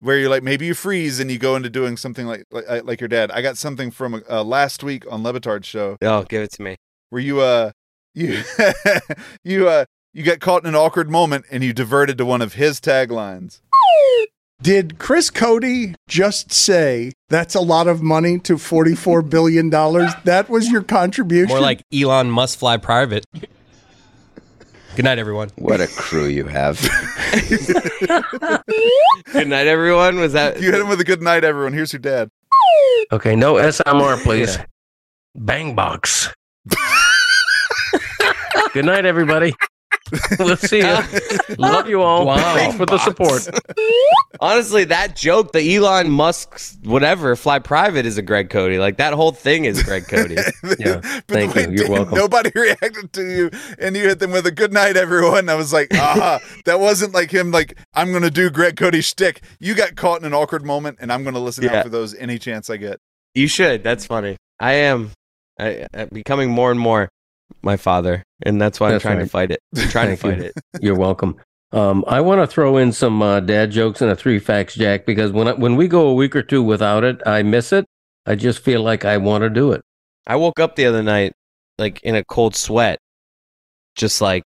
[0.04, 3.02] where you're like maybe you freeze and you go into doing something like like, like
[3.02, 3.32] your dad.
[3.32, 6.62] I got something from uh, last week on Le Batard's show Oh, give it to
[6.62, 6.76] me.
[7.10, 7.72] where you uh
[8.14, 8.44] you
[9.44, 12.54] you uh you got caught in an awkward moment and you diverted to one of
[12.54, 13.62] his taglines.
[14.62, 19.70] Did Chris Cote just say that's a lot of money to $44 billion?
[19.70, 21.50] That was your contribution?
[21.50, 23.26] More like Elon must fly private.
[24.96, 25.50] Good night, everyone.
[25.56, 26.80] What a crew you have.
[29.32, 30.20] Good night, everyone.
[30.20, 31.74] Was that You hit him with a good night, everyone.
[31.74, 32.30] Here's your dad.
[33.12, 34.60] Okay, no SMR, please.
[35.36, 36.32] Bang box.
[38.74, 39.56] Good night, everybody.
[40.40, 40.98] we'll see you.
[41.58, 42.26] Love you all.
[42.26, 42.56] Wow.
[42.56, 43.48] Thanks for the support.
[44.40, 45.54] honestly that joke?
[45.54, 48.78] The Elon Musk's whatever fly private is a Greg Cote.
[48.80, 50.32] Like that whole thing is Greg Cote.
[50.80, 51.78] Yeah, thank the you.
[51.78, 52.16] You're welcome.
[52.16, 55.50] Nobody reacted to you, and you hit them with a good night, everyone.
[55.50, 57.52] I was like, ah, that wasn't like him.
[57.52, 59.42] Like I'm gonna do Greg Cote shtick.
[59.60, 61.78] You got caught in an awkward moment, and I'm gonna listen Yeah.
[61.78, 63.00] out for those any chance I get.
[63.34, 63.84] you should.
[63.84, 64.38] That's funny.
[64.60, 65.12] I am
[65.60, 67.10] I, I'm becoming more and more
[67.64, 69.24] my father, and that's why That's I'm trying right.
[69.24, 69.60] to fight it.
[69.78, 70.44] I'm trying to fight you.
[70.46, 70.54] it.
[70.82, 71.36] You're welcome.
[71.72, 75.06] Um, I want to throw in some uh, dad jokes and a three facts, Jack,
[75.06, 77.86] because when I, when we go a week or two without it, I miss it.
[78.26, 79.82] I just feel like I want to do it.
[80.28, 81.34] I woke up the other night
[81.80, 83.00] like in a cold sweat,
[83.96, 84.44] just like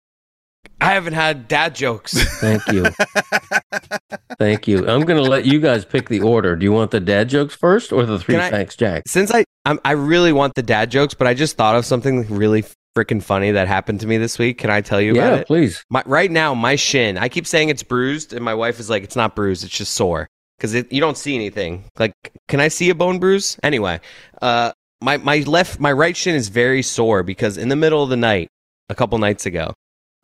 [0.81, 2.15] I haven't had dad jokes.
[2.41, 2.87] Thank you.
[4.39, 4.79] Thank you.
[4.89, 6.57] I'm going to let you guys pick the order.
[6.57, 9.03] Do you want the dad jokes first or the three Can I- facts, Jack?
[9.07, 12.27] Since I I'm, I really want the dad jokes, but I just thought of something
[12.35, 12.65] really
[13.01, 14.59] freaking funny that happened to me this week?
[14.59, 15.47] Can I tell you yeah, about it?
[15.47, 15.85] please.
[15.91, 17.17] My, right now, my shin.
[17.19, 19.65] I keep saying it's bruised, and my wife is like, "It's not bruised.
[19.65, 20.29] It's just sore."
[20.59, 21.85] Because you don't see anything.
[21.99, 22.13] Like,
[22.49, 23.59] can I see a bone bruise?
[23.63, 24.01] Anyway,
[24.43, 28.11] uh, my my left, my right shin is very sore because in the middle of
[28.11, 28.49] the night,
[28.89, 29.73] a couple nights ago,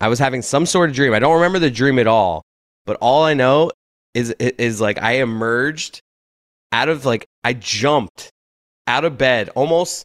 [0.00, 1.14] I was having some sort of dream.
[1.14, 2.42] I don't remember the dream at all,
[2.84, 3.70] but all I know
[4.14, 6.00] is is like I emerged
[6.72, 8.30] out of like I jumped
[8.86, 10.04] out of bed almost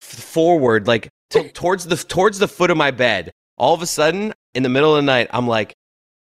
[0.00, 3.30] forward like t- towards the towards the foot of my bed.
[3.56, 5.74] All of a sudden, in the middle of the night, I'm like,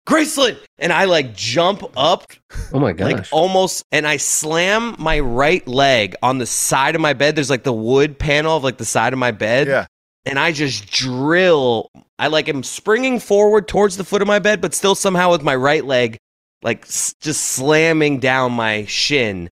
[0.09, 2.31] Graceland, and I like jump up
[2.73, 3.13] Oh my gosh.
[3.13, 7.35] like almost and I slam my right leg on the side of my bed.
[7.37, 9.67] There's like the wood panel of like the side of my bed.
[9.67, 9.87] Yeah.
[10.25, 11.91] And I just drill.
[12.19, 15.43] I like am springing forward towards the foot of my bed, but still somehow with
[15.43, 16.17] my right leg,
[16.63, 19.51] like s- just slamming down my shin.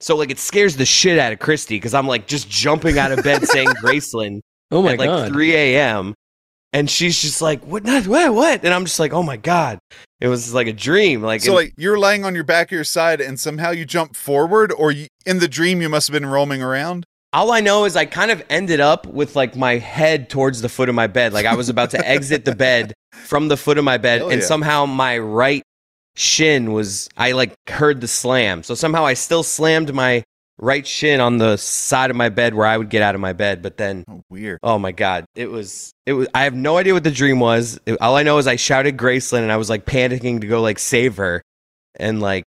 [0.00, 3.10] So like it scares the shit out of Christy because I'm like just jumping out
[3.12, 4.40] of bed saying Graceland
[4.70, 5.32] oh my at like god.
[5.32, 6.14] 3 a.m.
[6.72, 8.62] And she's just like, what, not, what, what?
[8.64, 9.78] And I'm just like, oh my God.
[10.20, 11.22] It was like a dream.
[11.22, 13.84] Like, So and- like you're laying on your back of your side and somehow you
[13.86, 17.04] jump forward, or you, in the dream you must have been roaming around.
[17.32, 20.68] all I know is I kind of ended up with like my head towards the
[20.68, 21.32] foot of my bed.
[21.32, 24.30] Like I was about to exit the bed from the foot of my bed, Hell
[24.30, 24.46] and yeah.
[24.46, 25.62] somehow my right
[26.16, 28.62] shin was, I like heard the slam.
[28.62, 30.24] So somehow I still slammed my
[30.58, 33.32] right shin on the side of my bed where I would get out of my
[33.32, 33.62] bed.
[33.62, 34.58] But then, Oh, weird.
[34.62, 37.78] oh my God, it was, it was, I have no idea what the dream was.
[37.86, 40.62] It- all I know is I shouted Graceland and I was like panicking to go
[40.62, 41.42] like save her.
[41.98, 42.44] And like,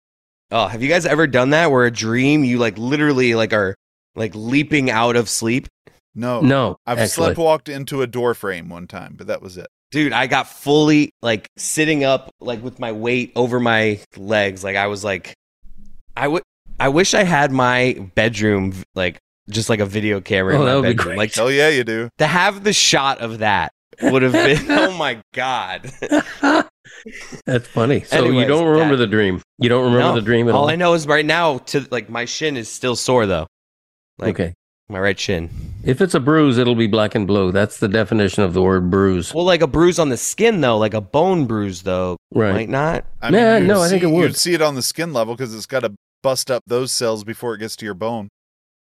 [0.50, 3.74] oh, have you guys ever done that where a dream you like literally like are
[4.16, 5.68] like leaping out of sleep?
[6.14, 7.34] No, no, I've actually.
[7.34, 9.66] sleptwalked into a door frame one time, but that was it.
[9.90, 14.62] Dude, I got fully like sitting up like with my weight over my legs.
[14.64, 15.34] Like I was like
[16.16, 16.42] I would
[16.80, 19.18] I wish I had my bedroom like
[19.50, 21.04] just like a video camera Oh, in that my would be bedroom.
[21.06, 21.18] great.
[21.18, 22.08] Like Hell yeah, you do.
[22.18, 23.72] to have the shot of that
[24.02, 25.90] would have been oh my god.
[27.46, 28.02] That's funny.
[28.02, 29.42] So you don't remember that- the dream.
[29.58, 30.62] You don't remember No, the dream at all.
[30.62, 33.46] all I know is right now to like my shin is still sore though.
[34.18, 34.54] Like okay.
[34.88, 35.50] my right shin.
[35.84, 37.52] If it's a bruise, it'll be black and blue.
[37.52, 39.34] That's the definition of the word bruise.
[39.34, 42.52] Well, like a bruise on the skin though, like a bone bruise though, Right.
[42.52, 43.04] might not.
[43.22, 44.22] I Nah, you'd no, I think it would.
[44.22, 45.92] You'd see it on the skin level because it's got to
[46.24, 48.30] bust up those cells before it gets to your bone.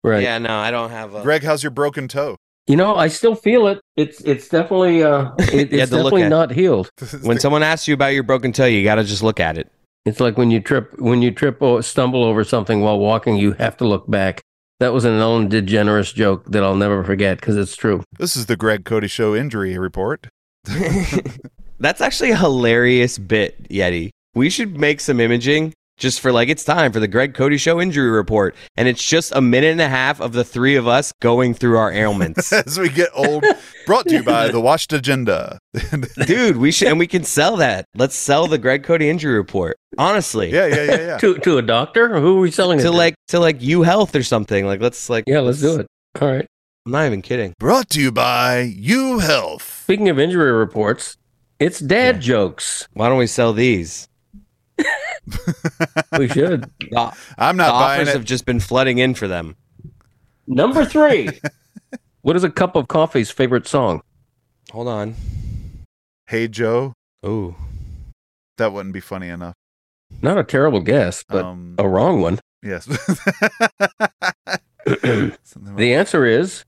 [0.03, 0.21] Right.
[0.21, 1.23] Yeah, no, I don't have a.
[1.23, 2.36] Greg, how's your broken toe?
[2.67, 3.79] You know, I still feel it.
[3.95, 6.29] It's it's definitely uh it, it's had to look definitely at it.
[6.29, 6.89] not healed.
[7.23, 9.71] When someone asks you about your broken toe, you got to just look at it.
[10.05, 13.53] It's like when you trip when you trip or stumble over something while walking, you
[13.53, 14.41] have to look back.
[14.79, 18.03] That was an Ellen DeGeneres joke that I'll never forget because it's true.
[18.17, 20.27] this is the Greg Cote Show injury report.
[21.79, 24.09] That's actually a hilarious bit, Yeti.
[24.34, 27.80] We should make some imaging just for like it's time for the Greg Cote Show
[27.80, 31.14] injury report, and it's just a minute and a half of the three of us
[31.22, 32.52] going through our ailments.
[32.68, 33.45] As we get old,
[33.86, 35.60] brought to you by the Watched Agenda.
[36.26, 37.86] Dude, we should and we can sell that.
[37.95, 39.78] Let's sell the Greg Cote injury report.
[39.97, 41.18] Honestly, yeah, yeah, yeah, yeah.
[41.20, 42.20] To to a doctor?
[42.20, 44.66] Who are we selling it to like to like UHealth or something.
[44.66, 45.88] Like let's like Yeah, let's do it.
[46.20, 46.47] All right.
[46.86, 47.54] I'm not even kidding.
[47.60, 49.84] Brought to you by UHealth.
[49.84, 51.18] Speaking of injury reports,
[51.60, 52.88] it's dad jokes.
[52.93, 54.08] Why don't we sell these?
[56.17, 56.69] We should.
[56.79, 58.13] The, I'm the not buying offers it.
[58.13, 59.55] have just been flooding in for them.
[60.47, 61.29] Number three.
[62.21, 64.01] what is a cup of coffee's favorite song?
[64.71, 65.15] Hold on.
[66.27, 66.93] Hey Joe,
[67.25, 67.55] Ooh.
[68.57, 69.53] that wouldn't be funny enough.
[70.21, 72.39] Not a terrible guess, but um, a wrong one.
[72.63, 72.88] yes.
[74.86, 76.63] The answer is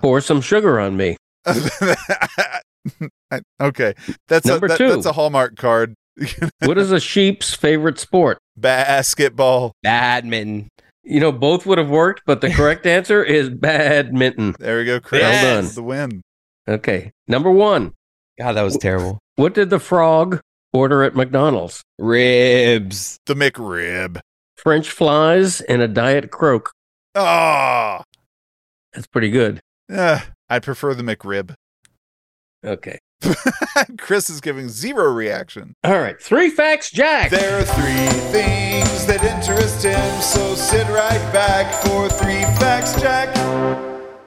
[0.00, 1.16] pour some sugar on me.
[3.60, 3.94] okay,
[4.28, 4.88] that's Number a, that- two.
[4.90, 5.94] That's a Hallmark card.
[6.60, 8.38] What is a sheep's favorite sport?
[8.56, 9.72] Basketball.
[9.82, 10.68] Badminton.
[11.04, 14.54] You know, both would have worked, but the correct answer is badminton.
[14.58, 15.22] There we go, Chris.
[15.22, 15.74] Well done.
[15.74, 16.22] The win.
[16.68, 17.10] Okay.
[17.26, 17.92] Number one.
[18.38, 19.18] God, that was terrible.
[19.36, 20.40] What did the frog
[20.72, 21.82] order at McDonald's?
[21.98, 23.18] Ribs.
[23.26, 24.20] The McRib.
[24.56, 26.72] French flies and a diet croak.
[27.14, 28.02] Ah,
[28.92, 29.60] That's pretty good.
[29.90, 31.54] Eh, I prefer the McRib.
[32.64, 32.98] Okay.
[33.98, 35.74] Chris is giving zero reaction.
[35.84, 36.20] All right.
[36.20, 37.30] Three facts, Jack.
[37.30, 43.34] There are three things that interest him, so sit right back for three facts, Jack.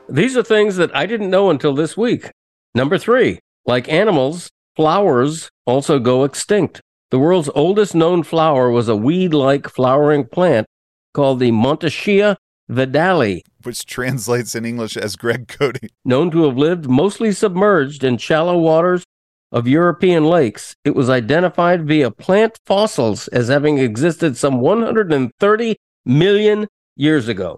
[0.10, 2.32] These are things that I didn't know until this week.
[2.76, 6.82] Number three, like animals, flowers also go extinct.
[7.12, 10.68] The world's oldest known flower was a weed like flowering plant
[11.14, 12.38] called the Montsechia
[12.70, 15.80] vidalii, Which translates in English as Greg Cote.
[16.06, 19.04] known to have lived mostly submerged in shallow waters
[19.52, 20.76] of European lakes.
[20.86, 27.58] It was identified via plant fossils as having existed some 130 million years ago.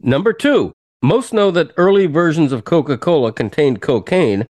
[0.00, 0.72] Number two,
[1.02, 4.46] most know that early versions of Coca Cola contained cocaine,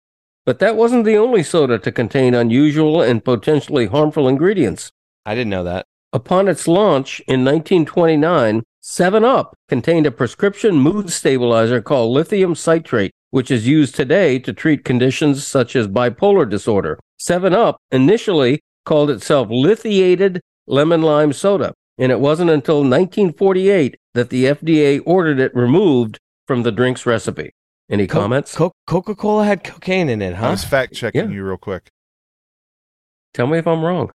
[0.46, 4.92] But that wasn't the only soda to contain unusual and potentially harmful ingredients.
[5.26, 5.86] I didn't know that.
[6.14, 13.12] Upon its launch in 1929, 7 Up contained a prescription mood stabilizer called lithium citrate,
[13.32, 16.98] which is used today to treat conditions such as bipolar disorder.
[17.20, 24.30] 7 Up initially called itself lithiated lemon lime soda, and it wasn't until 1948 that
[24.30, 26.18] the FDA ordered it removed
[26.48, 27.52] from the drink's recipe.
[27.90, 28.56] Any Co- comments?
[28.56, 30.44] Co- Coca Cola had cocaine in it, huh?
[30.44, 30.52] I huh?
[30.52, 31.36] was fact checking Yeah.
[31.36, 31.90] you real quick.
[33.34, 34.12] Tell me if I'm wrong.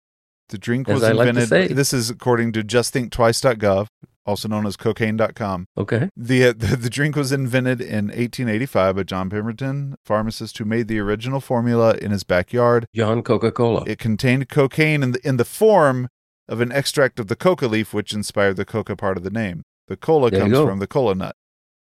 [0.51, 1.49] The drink As was like invented.
[1.49, 1.67] say.
[1.69, 3.87] This is according to justthinktwice.gov,
[4.27, 5.67] also known as cocaine.com.
[5.79, 6.11] Okay.
[6.17, 10.89] The, uh, the the drink was invented in 1885 by John Pemberton, pharmacist who made
[10.89, 12.87] the original formula in his backyard.
[12.95, 13.85] John Coca Cola.
[13.87, 16.09] It contained cocaine in the in the form
[16.49, 19.63] of an extract of the coca leaf, which inspired the coca part of the name.
[19.87, 21.37] The cola There comes from the cola nut.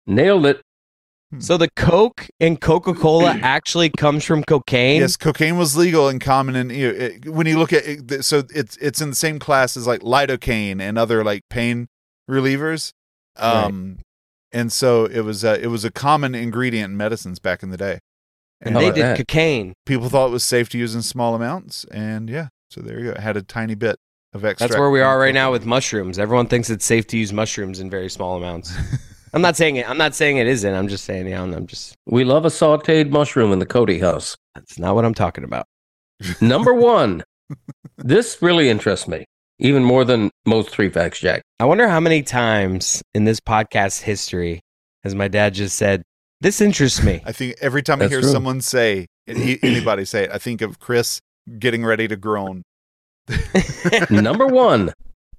[0.08, 0.62] Nailed it.
[1.39, 5.01] So the Coke and Coca Cola actually comes from cocaine.
[5.01, 8.23] Yes, cocaine was legal and common in you know, it, when you look at it,
[8.23, 11.88] so it's it's in the same class as like lidocaine and other like pain
[12.30, 12.91] relievers.
[13.38, 13.99] Um
[14.51, 17.78] and so it was uh, it was a common ingredient in medicines back in the
[17.78, 17.99] day.
[18.61, 19.17] and How they did that?
[19.17, 19.73] cocaine.
[19.86, 23.05] people thought it was safe to use in small amounts and yeah, so there you
[23.07, 23.11] go.
[23.11, 23.97] It had a tiny bit
[24.32, 24.67] of extra.
[24.67, 26.17] That's where we are right now with mushrooms.
[26.17, 28.73] Everyone thinks it's safe to use mushrooms in very small amounts.
[29.36, 29.89] I'm not saying it.
[29.89, 30.73] I'm not saying it isn't.
[30.73, 31.97] I'm just saying, yeah, I'm just.
[32.05, 34.38] We love a sauteed mushroom in the Cote house.
[34.55, 35.65] That's not what I'm talking about.
[36.41, 37.21] Number one.
[37.97, 39.25] this really interests me,
[39.59, 41.41] even more than most three facts, Jack.
[41.59, 44.61] I wonder how many times in this podcast history
[45.03, 46.01] has my dad just said,
[46.39, 48.31] "This interests me." I think every time I hear true.
[48.31, 51.19] someone say anybody say it, I think of Chris
[51.59, 52.63] getting ready to groan.
[54.09, 54.93] Number one,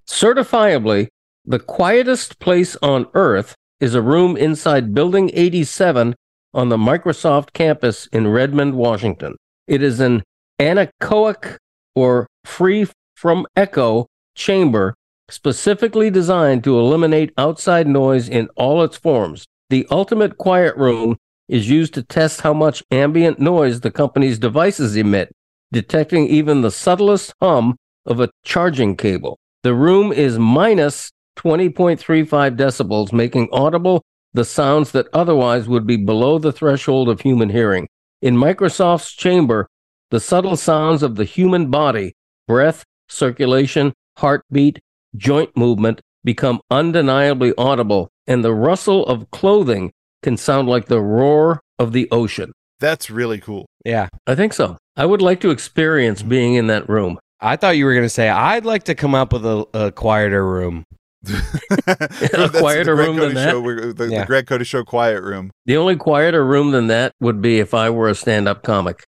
[0.06, 1.08] certifiably,
[1.46, 6.14] the quietest place on earth is a room inside Building 87
[6.54, 9.36] on the Microsoft campus in Redmond, Washington.
[9.66, 10.22] It is an
[10.58, 11.58] anechoic
[11.94, 14.94] or free from echo chamber
[15.28, 19.46] specifically designed to eliminate outside noise in all its forms.
[19.70, 21.16] The ultimate quiet room
[21.48, 25.32] is used to test how much ambient noise the company's devices emit,
[25.72, 29.38] detecting even the subtlest hum of a charging cable.
[29.62, 36.38] The room is minus 20.35 decibels, making audible the sounds that otherwise would be below
[36.38, 37.88] the threshold of human hearing.
[38.20, 39.66] In Microsoft's chamber,
[40.10, 42.14] the subtle sounds of the human body,
[42.46, 44.78] breath, circulation, heartbeat,
[45.16, 51.60] joint movement become undeniably audible, and the rustle of clothing can sound like the roar
[51.78, 52.52] of the ocean.
[52.80, 53.66] That's really cool.
[53.84, 54.76] yeah, I think so.
[54.96, 57.18] I would like to experience being in that room.
[57.40, 60.44] I thought you were gonna say I'd like to come up with a, a quieter
[60.46, 60.84] room.
[61.26, 62.18] That's
[62.52, 63.50] the quieter Greg room Cote than that?
[63.50, 64.20] Show, we're- the, Yeah.
[64.20, 65.50] the Greg Cote Show quiet room.
[65.66, 69.04] The only quieter room than that would be if I were a stand up comic.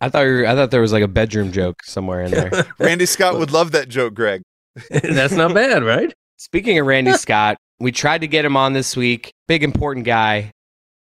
[0.00, 2.66] I thought you were, I thought there was like a bedroom joke somewhere in there.
[2.78, 4.42] Randy Scott would love that joke, Greg.
[4.90, 6.12] That's not bad, right?
[6.36, 9.32] Speaking of Randy Scott, we tried to get him on this week.
[9.48, 10.50] Big important guy.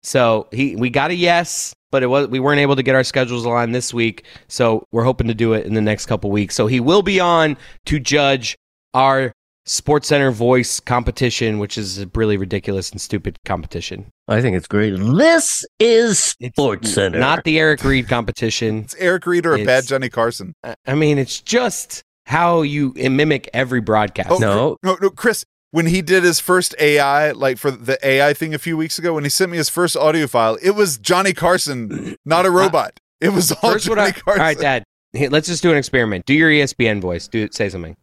[0.05, 3.03] So he we got a yes, but it was we weren't able to get our
[3.05, 4.25] schedules aligned this week.
[4.49, 6.55] So we're hoping to do it in the next couple weeks.
[6.55, 8.57] So he will be on to judge
[8.93, 9.33] our
[9.67, 14.07] Sports Center voice competition, which is a really ridiculous and stupid competition.
[14.29, 14.91] I think it's great.
[14.99, 17.19] This is It's Center.
[17.19, 18.81] Not the Eric Reed competition.
[18.81, 20.53] It's Eric Reed or a bad It's- Johnny Carson.
[20.63, 24.31] I- I mean, it's just how you mimic every broadcast.
[24.33, 24.77] Oh, No.
[24.83, 25.45] no, no, Chris.
[25.75, 29.15] When he did his first AI, like for the AI thing a few weeks ago,
[29.15, 33.01] when he sent me his first audio file, it was Johnny Carson, not a robot.
[33.21, 34.41] It was all First, Johnny what I, all Carson.
[34.41, 34.85] right, Dad.
[35.15, 36.27] Hey, let's just do an experiment.
[36.27, 37.27] Do your ESPN voice.
[37.27, 37.97] Do say something.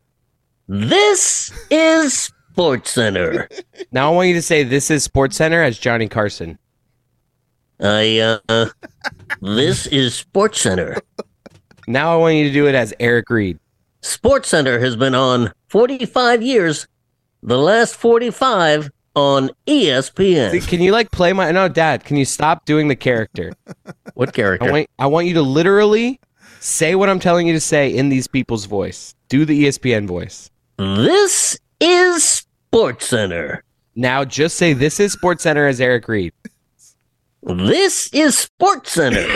[0.67, 3.47] This is Sports Center.
[3.93, 6.59] Now I want you to say this is Sports Center as Johnny Carson.
[7.79, 8.67] I, uh,
[9.41, 10.97] this is Sports Center.
[11.87, 13.59] Now I want you to do it as Eric Reed.
[14.01, 16.85] Sports Center has been on 45 years,
[17.43, 20.51] the last 45 on ESPN.
[20.51, 22.03] See, Can you like play my no, Dad?
[22.05, 23.53] Can you stop doing the character?
[24.13, 24.71] What I character?
[24.71, 26.19] want I want you to literally
[26.59, 29.15] say what I'm telling you to say in these people's voice.
[29.29, 30.51] Do the ESPN voice.
[30.77, 33.63] This is Sports Center.
[33.95, 36.33] Now just say this is Sports Center as Eric Reed.
[37.43, 39.27] This is Sports Center.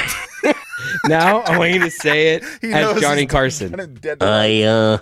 [1.07, 3.71] Now I want you to say it He as knows Johnny Carson.
[3.73, 4.97] kind of I, uh,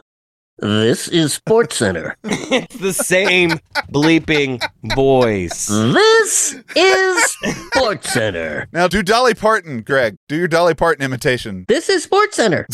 [0.60, 2.16] this is Sports Center.
[2.24, 3.52] it's the same
[3.92, 4.62] bleeping
[4.96, 5.68] voice.
[5.68, 7.38] This is
[7.68, 8.68] Sports Center.
[8.72, 10.16] Now do Dolly Parton, Greg.
[10.30, 11.66] Do your Dolly Parton imitation.
[11.68, 12.68] This is Sports Center.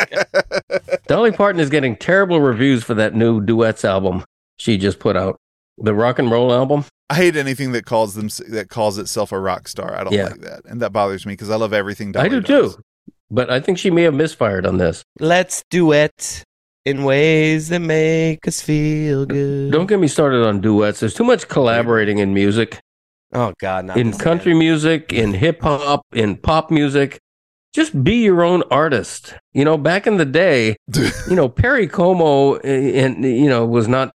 [1.06, 4.24] Dolly Parton is getting terrible reviews for that new duets album
[4.56, 5.38] she just put out.
[5.78, 6.84] The rock and roll album.
[7.08, 9.94] I hate anything that calls them that calls itself a rock star.
[9.98, 10.24] I don't Yeah.
[10.24, 12.12] like that, and that bothers me because I love everything.
[12.12, 12.76] Dolly I do does.
[12.76, 12.82] too.
[13.30, 15.02] But I think she may have misfired on this.
[15.18, 16.42] Let's duet
[16.84, 19.70] in ways that make us feel good.
[19.72, 21.00] Don't get me started on duets.
[21.00, 22.80] There's too much collaborating in music,
[23.32, 24.58] Oh God, not in country again.
[24.58, 27.18] music, in hip hop, in pop music.
[27.72, 29.34] Just be your own artist.
[29.52, 30.74] You know, back in the day,
[31.28, 34.10] you know, Perry Como eh, and you know was not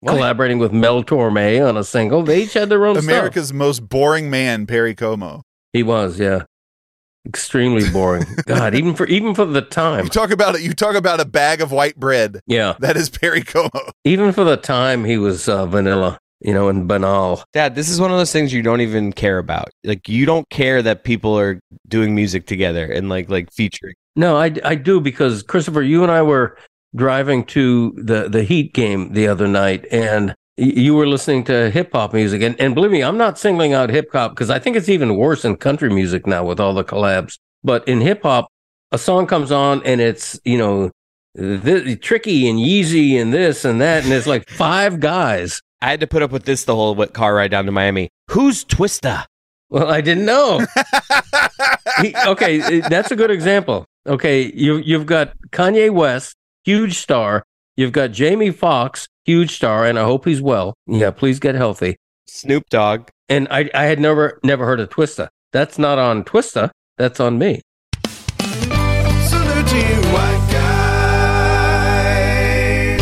[0.00, 0.12] What?
[0.12, 2.22] collaborating with Mel Torme on a single.
[2.22, 3.04] They each had their own stuff.
[3.04, 5.42] America's most boring man, Perry Como.
[5.72, 6.42] He was, yeah.
[7.28, 8.24] Extremely boring.
[8.46, 10.04] God, even for even for the time.
[10.04, 10.62] You talk about it.
[10.62, 12.40] You talk about a bag of white bread.
[12.46, 12.74] Yeah.
[12.80, 13.70] That is Perry Como.
[14.04, 17.44] Even for the time he was uh, vanilla, you know, and banal.
[17.52, 19.68] Dad, this is one of those things you don't even care about.
[19.84, 23.94] Like you don't care that people are doing music together and like like featuring.
[24.16, 26.56] No, I, I do because Christopher, you and I were
[26.96, 31.70] driving to the the Heat game the other night, and y- you were listening to
[31.70, 34.58] hip hop music, and, and believe me, I'm not singling out hip hop because I
[34.58, 37.38] think it's even worse in country music now with all the collabs.
[37.62, 38.48] But in hip hop,
[38.92, 40.90] a song comes on and it's you know
[41.36, 45.62] th- tricky and Yeezy and this and that, and it's like five guys.
[45.80, 48.10] I had to put up with this the whole car ride down to Miami.
[48.30, 49.26] Who's Twista?
[49.70, 50.66] Well, I didn't know.
[52.00, 53.84] He- okay, eh, that's a good example.
[54.06, 57.42] Okay, you you've got Kanye West, huge star.
[57.78, 60.74] You've got Jamie Foxx, huge star, and I hope he's well.
[60.88, 61.94] Yeah, please get healthy.
[62.26, 63.08] Snoop Dogg.
[63.28, 65.28] And I I had never never heard of Twista.
[65.52, 66.70] That's not on Twista.
[66.96, 67.60] That's on me.
[68.08, 70.48] Salute to you, white
[72.98, 73.00] guys.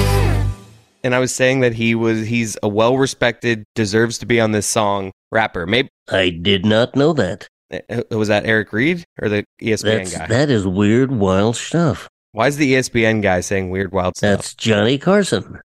[1.03, 4.53] And I was saying that he was he's a well respected, deserves to be on
[4.53, 5.65] this song rapper.
[5.67, 7.49] Maybe I did not know that.
[7.73, 10.27] uh, was that Eric Reed or the ESPN guy?
[10.27, 12.11] that is weird, wild stuff.
[12.37, 14.37] Why is the ESPN guy saying weird wild stuff?
[14.37, 15.59] That's Johnny Carson.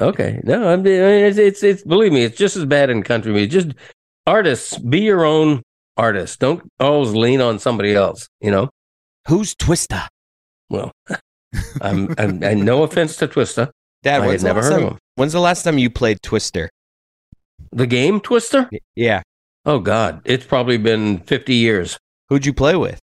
[0.00, 3.50] Okay, no, I'm, it's, it's it's believe me, it's just as bad in country music.
[3.50, 3.68] Just
[4.28, 5.60] artists, be your own
[5.96, 6.38] artist.
[6.38, 8.28] Don't always lean on somebody else.
[8.40, 8.70] You know.
[9.26, 10.06] Who's Twista?
[10.70, 10.92] Well,
[11.82, 13.70] I'm, I'm and no offense to Twista,
[14.04, 14.98] Dad, I when's never heard time, of him.
[15.16, 16.70] When's the last time you played Twister?
[17.72, 18.70] the game Twister.
[18.94, 19.22] Yeah.
[19.66, 21.98] Oh God, it's probably been 50 years.
[22.28, 23.00] Who'd you play with?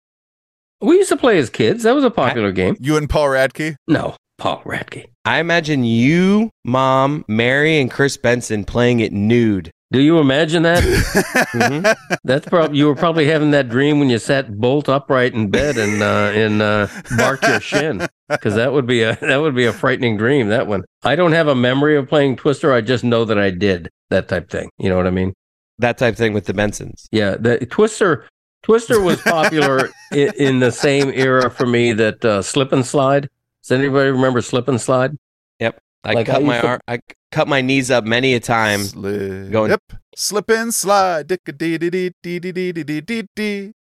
[0.81, 1.83] We used to play as kids.
[1.83, 2.77] That was a popular game.
[2.79, 3.75] You and Paul Radke.
[3.87, 5.05] No, Paul Radke.
[5.25, 9.71] I imagine you, Mom, Mary, and Chris Benson playing it nude.
[9.91, 10.83] Do you imagine that?
[11.49, 11.95] Mhm.
[12.23, 15.77] That's probably you were probably having that dream when you sat bolt upright in bed
[15.77, 19.65] and uh, and uh, barked your shin because that would be a that would be
[19.65, 20.49] a frightening dream.
[20.49, 20.83] That one.
[21.03, 22.71] I don't have a memory of playing Twister.
[22.71, 24.69] I just know that I did that type thing.
[24.77, 25.33] You know what I mean?
[25.79, 27.05] That type thing with the Bensons.
[27.11, 28.25] Yeah, the Twister.
[28.69, 33.27] Twister was popular in, in, the same era for me that uh, Slip and Slide.
[33.63, 35.17] Does anybody remember Slip and Slide?
[35.59, 35.79] Yep.
[36.03, 36.99] I like cut my arm, I
[37.31, 38.83] cut my knees up many a time.
[38.83, 39.51] Slip.
[39.51, 39.71] Going.
[39.71, 39.81] Yep.
[40.15, 41.29] Slip and slide.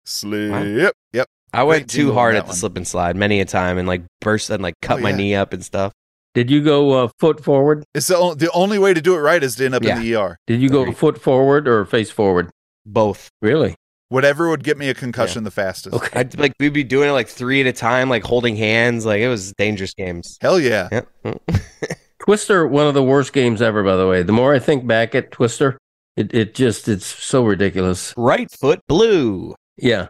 [0.05, 0.51] Slip.
[0.51, 0.63] Wow.
[0.63, 1.27] Yep.
[1.53, 4.03] I went Great too hard at the slip and slide many a time and like
[4.21, 5.15] burst and like cut oh, my yeah.
[5.15, 5.93] knee up and stuff.
[6.33, 7.83] Did you go uh, foot forward?
[7.93, 9.97] It's the, o- the only way to do it right is to end up yeah.
[9.97, 10.37] in the ER.
[10.47, 10.97] Did you go right.
[10.97, 12.51] foot forward or face forward?
[12.85, 13.29] Both.
[13.41, 13.75] Really?
[14.09, 15.95] Whatever would get me a concussion the fastest.
[15.95, 16.19] Okay.
[16.19, 19.05] I'd like we'd be doing it like three at a time, like holding hands.
[19.05, 20.37] Like it was dangerous games.
[20.41, 20.89] Hell yeah.
[20.91, 21.41] Yep.
[22.19, 24.23] Twister, one of the worst games ever, by the way.
[24.23, 25.77] The more I think back at Twister,
[26.17, 28.13] it, it just, it's so ridiculous.
[28.17, 29.55] right foot blue.
[29.77, 30.07] Yeah.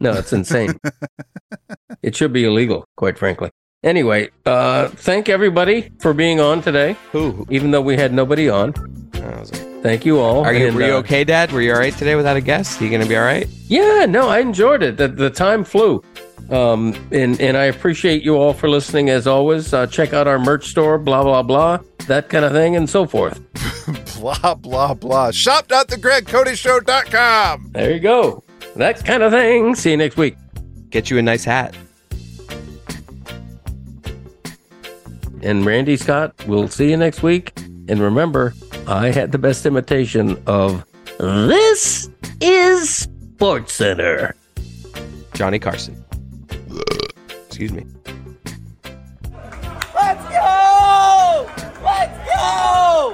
[0.00, 0.78] No, it's insane.
[2.02, 3.50] it should be illegal, quite frankly.
[3.82, 7.46] Anyway, uh, thank everybody for being on today, Who?
[7.50, 8.72] even though we had nobody on.
[9.84, 10.44] I was like, Thank you all.
[10.44, 11.52] Are you, And, were you uh, okay, Dad?
[11.52, 12.80] Were you all right today without a guest?
[12.80, 13.46] Are You gonna be all right?
[13.68, 14.96] Yeah, no, I enjoyed it.
[14.96, 16.02] The, the time flew.
[16.50, 19.72] Um, and, and I appreciate you all for listening as always.
[19.72, 23.06] Uh, check out our merch store, blah, blah, blah, that kind of thing, and so
[23.06, 23.40] forth.
[24.20, 25.30] blah, blah, blah.
[25.30, 27.70] Shop.thegregcoteshow.com.
[27.72, 28.44] There you go.
[28.76, 29.74] That kind of thing.
[29.74, 30.36] See you next week.
[30.90, 31.74] Get you a nice hat.
[35.42, 37.52] And Randy Scott, we'll see you next week.
[37.88, 38.54] And remember,
[38.86, 40.84] I had the best imitation of
[41.18, 42.08] this
[42.40, 44.34] is Sports Center.
[45.34, 46.02] Johnny Carson.
[47.46, 47.84] Excuse me.
[49.94, 51.50] Let's go!
[51.84, 53.12] Let's go!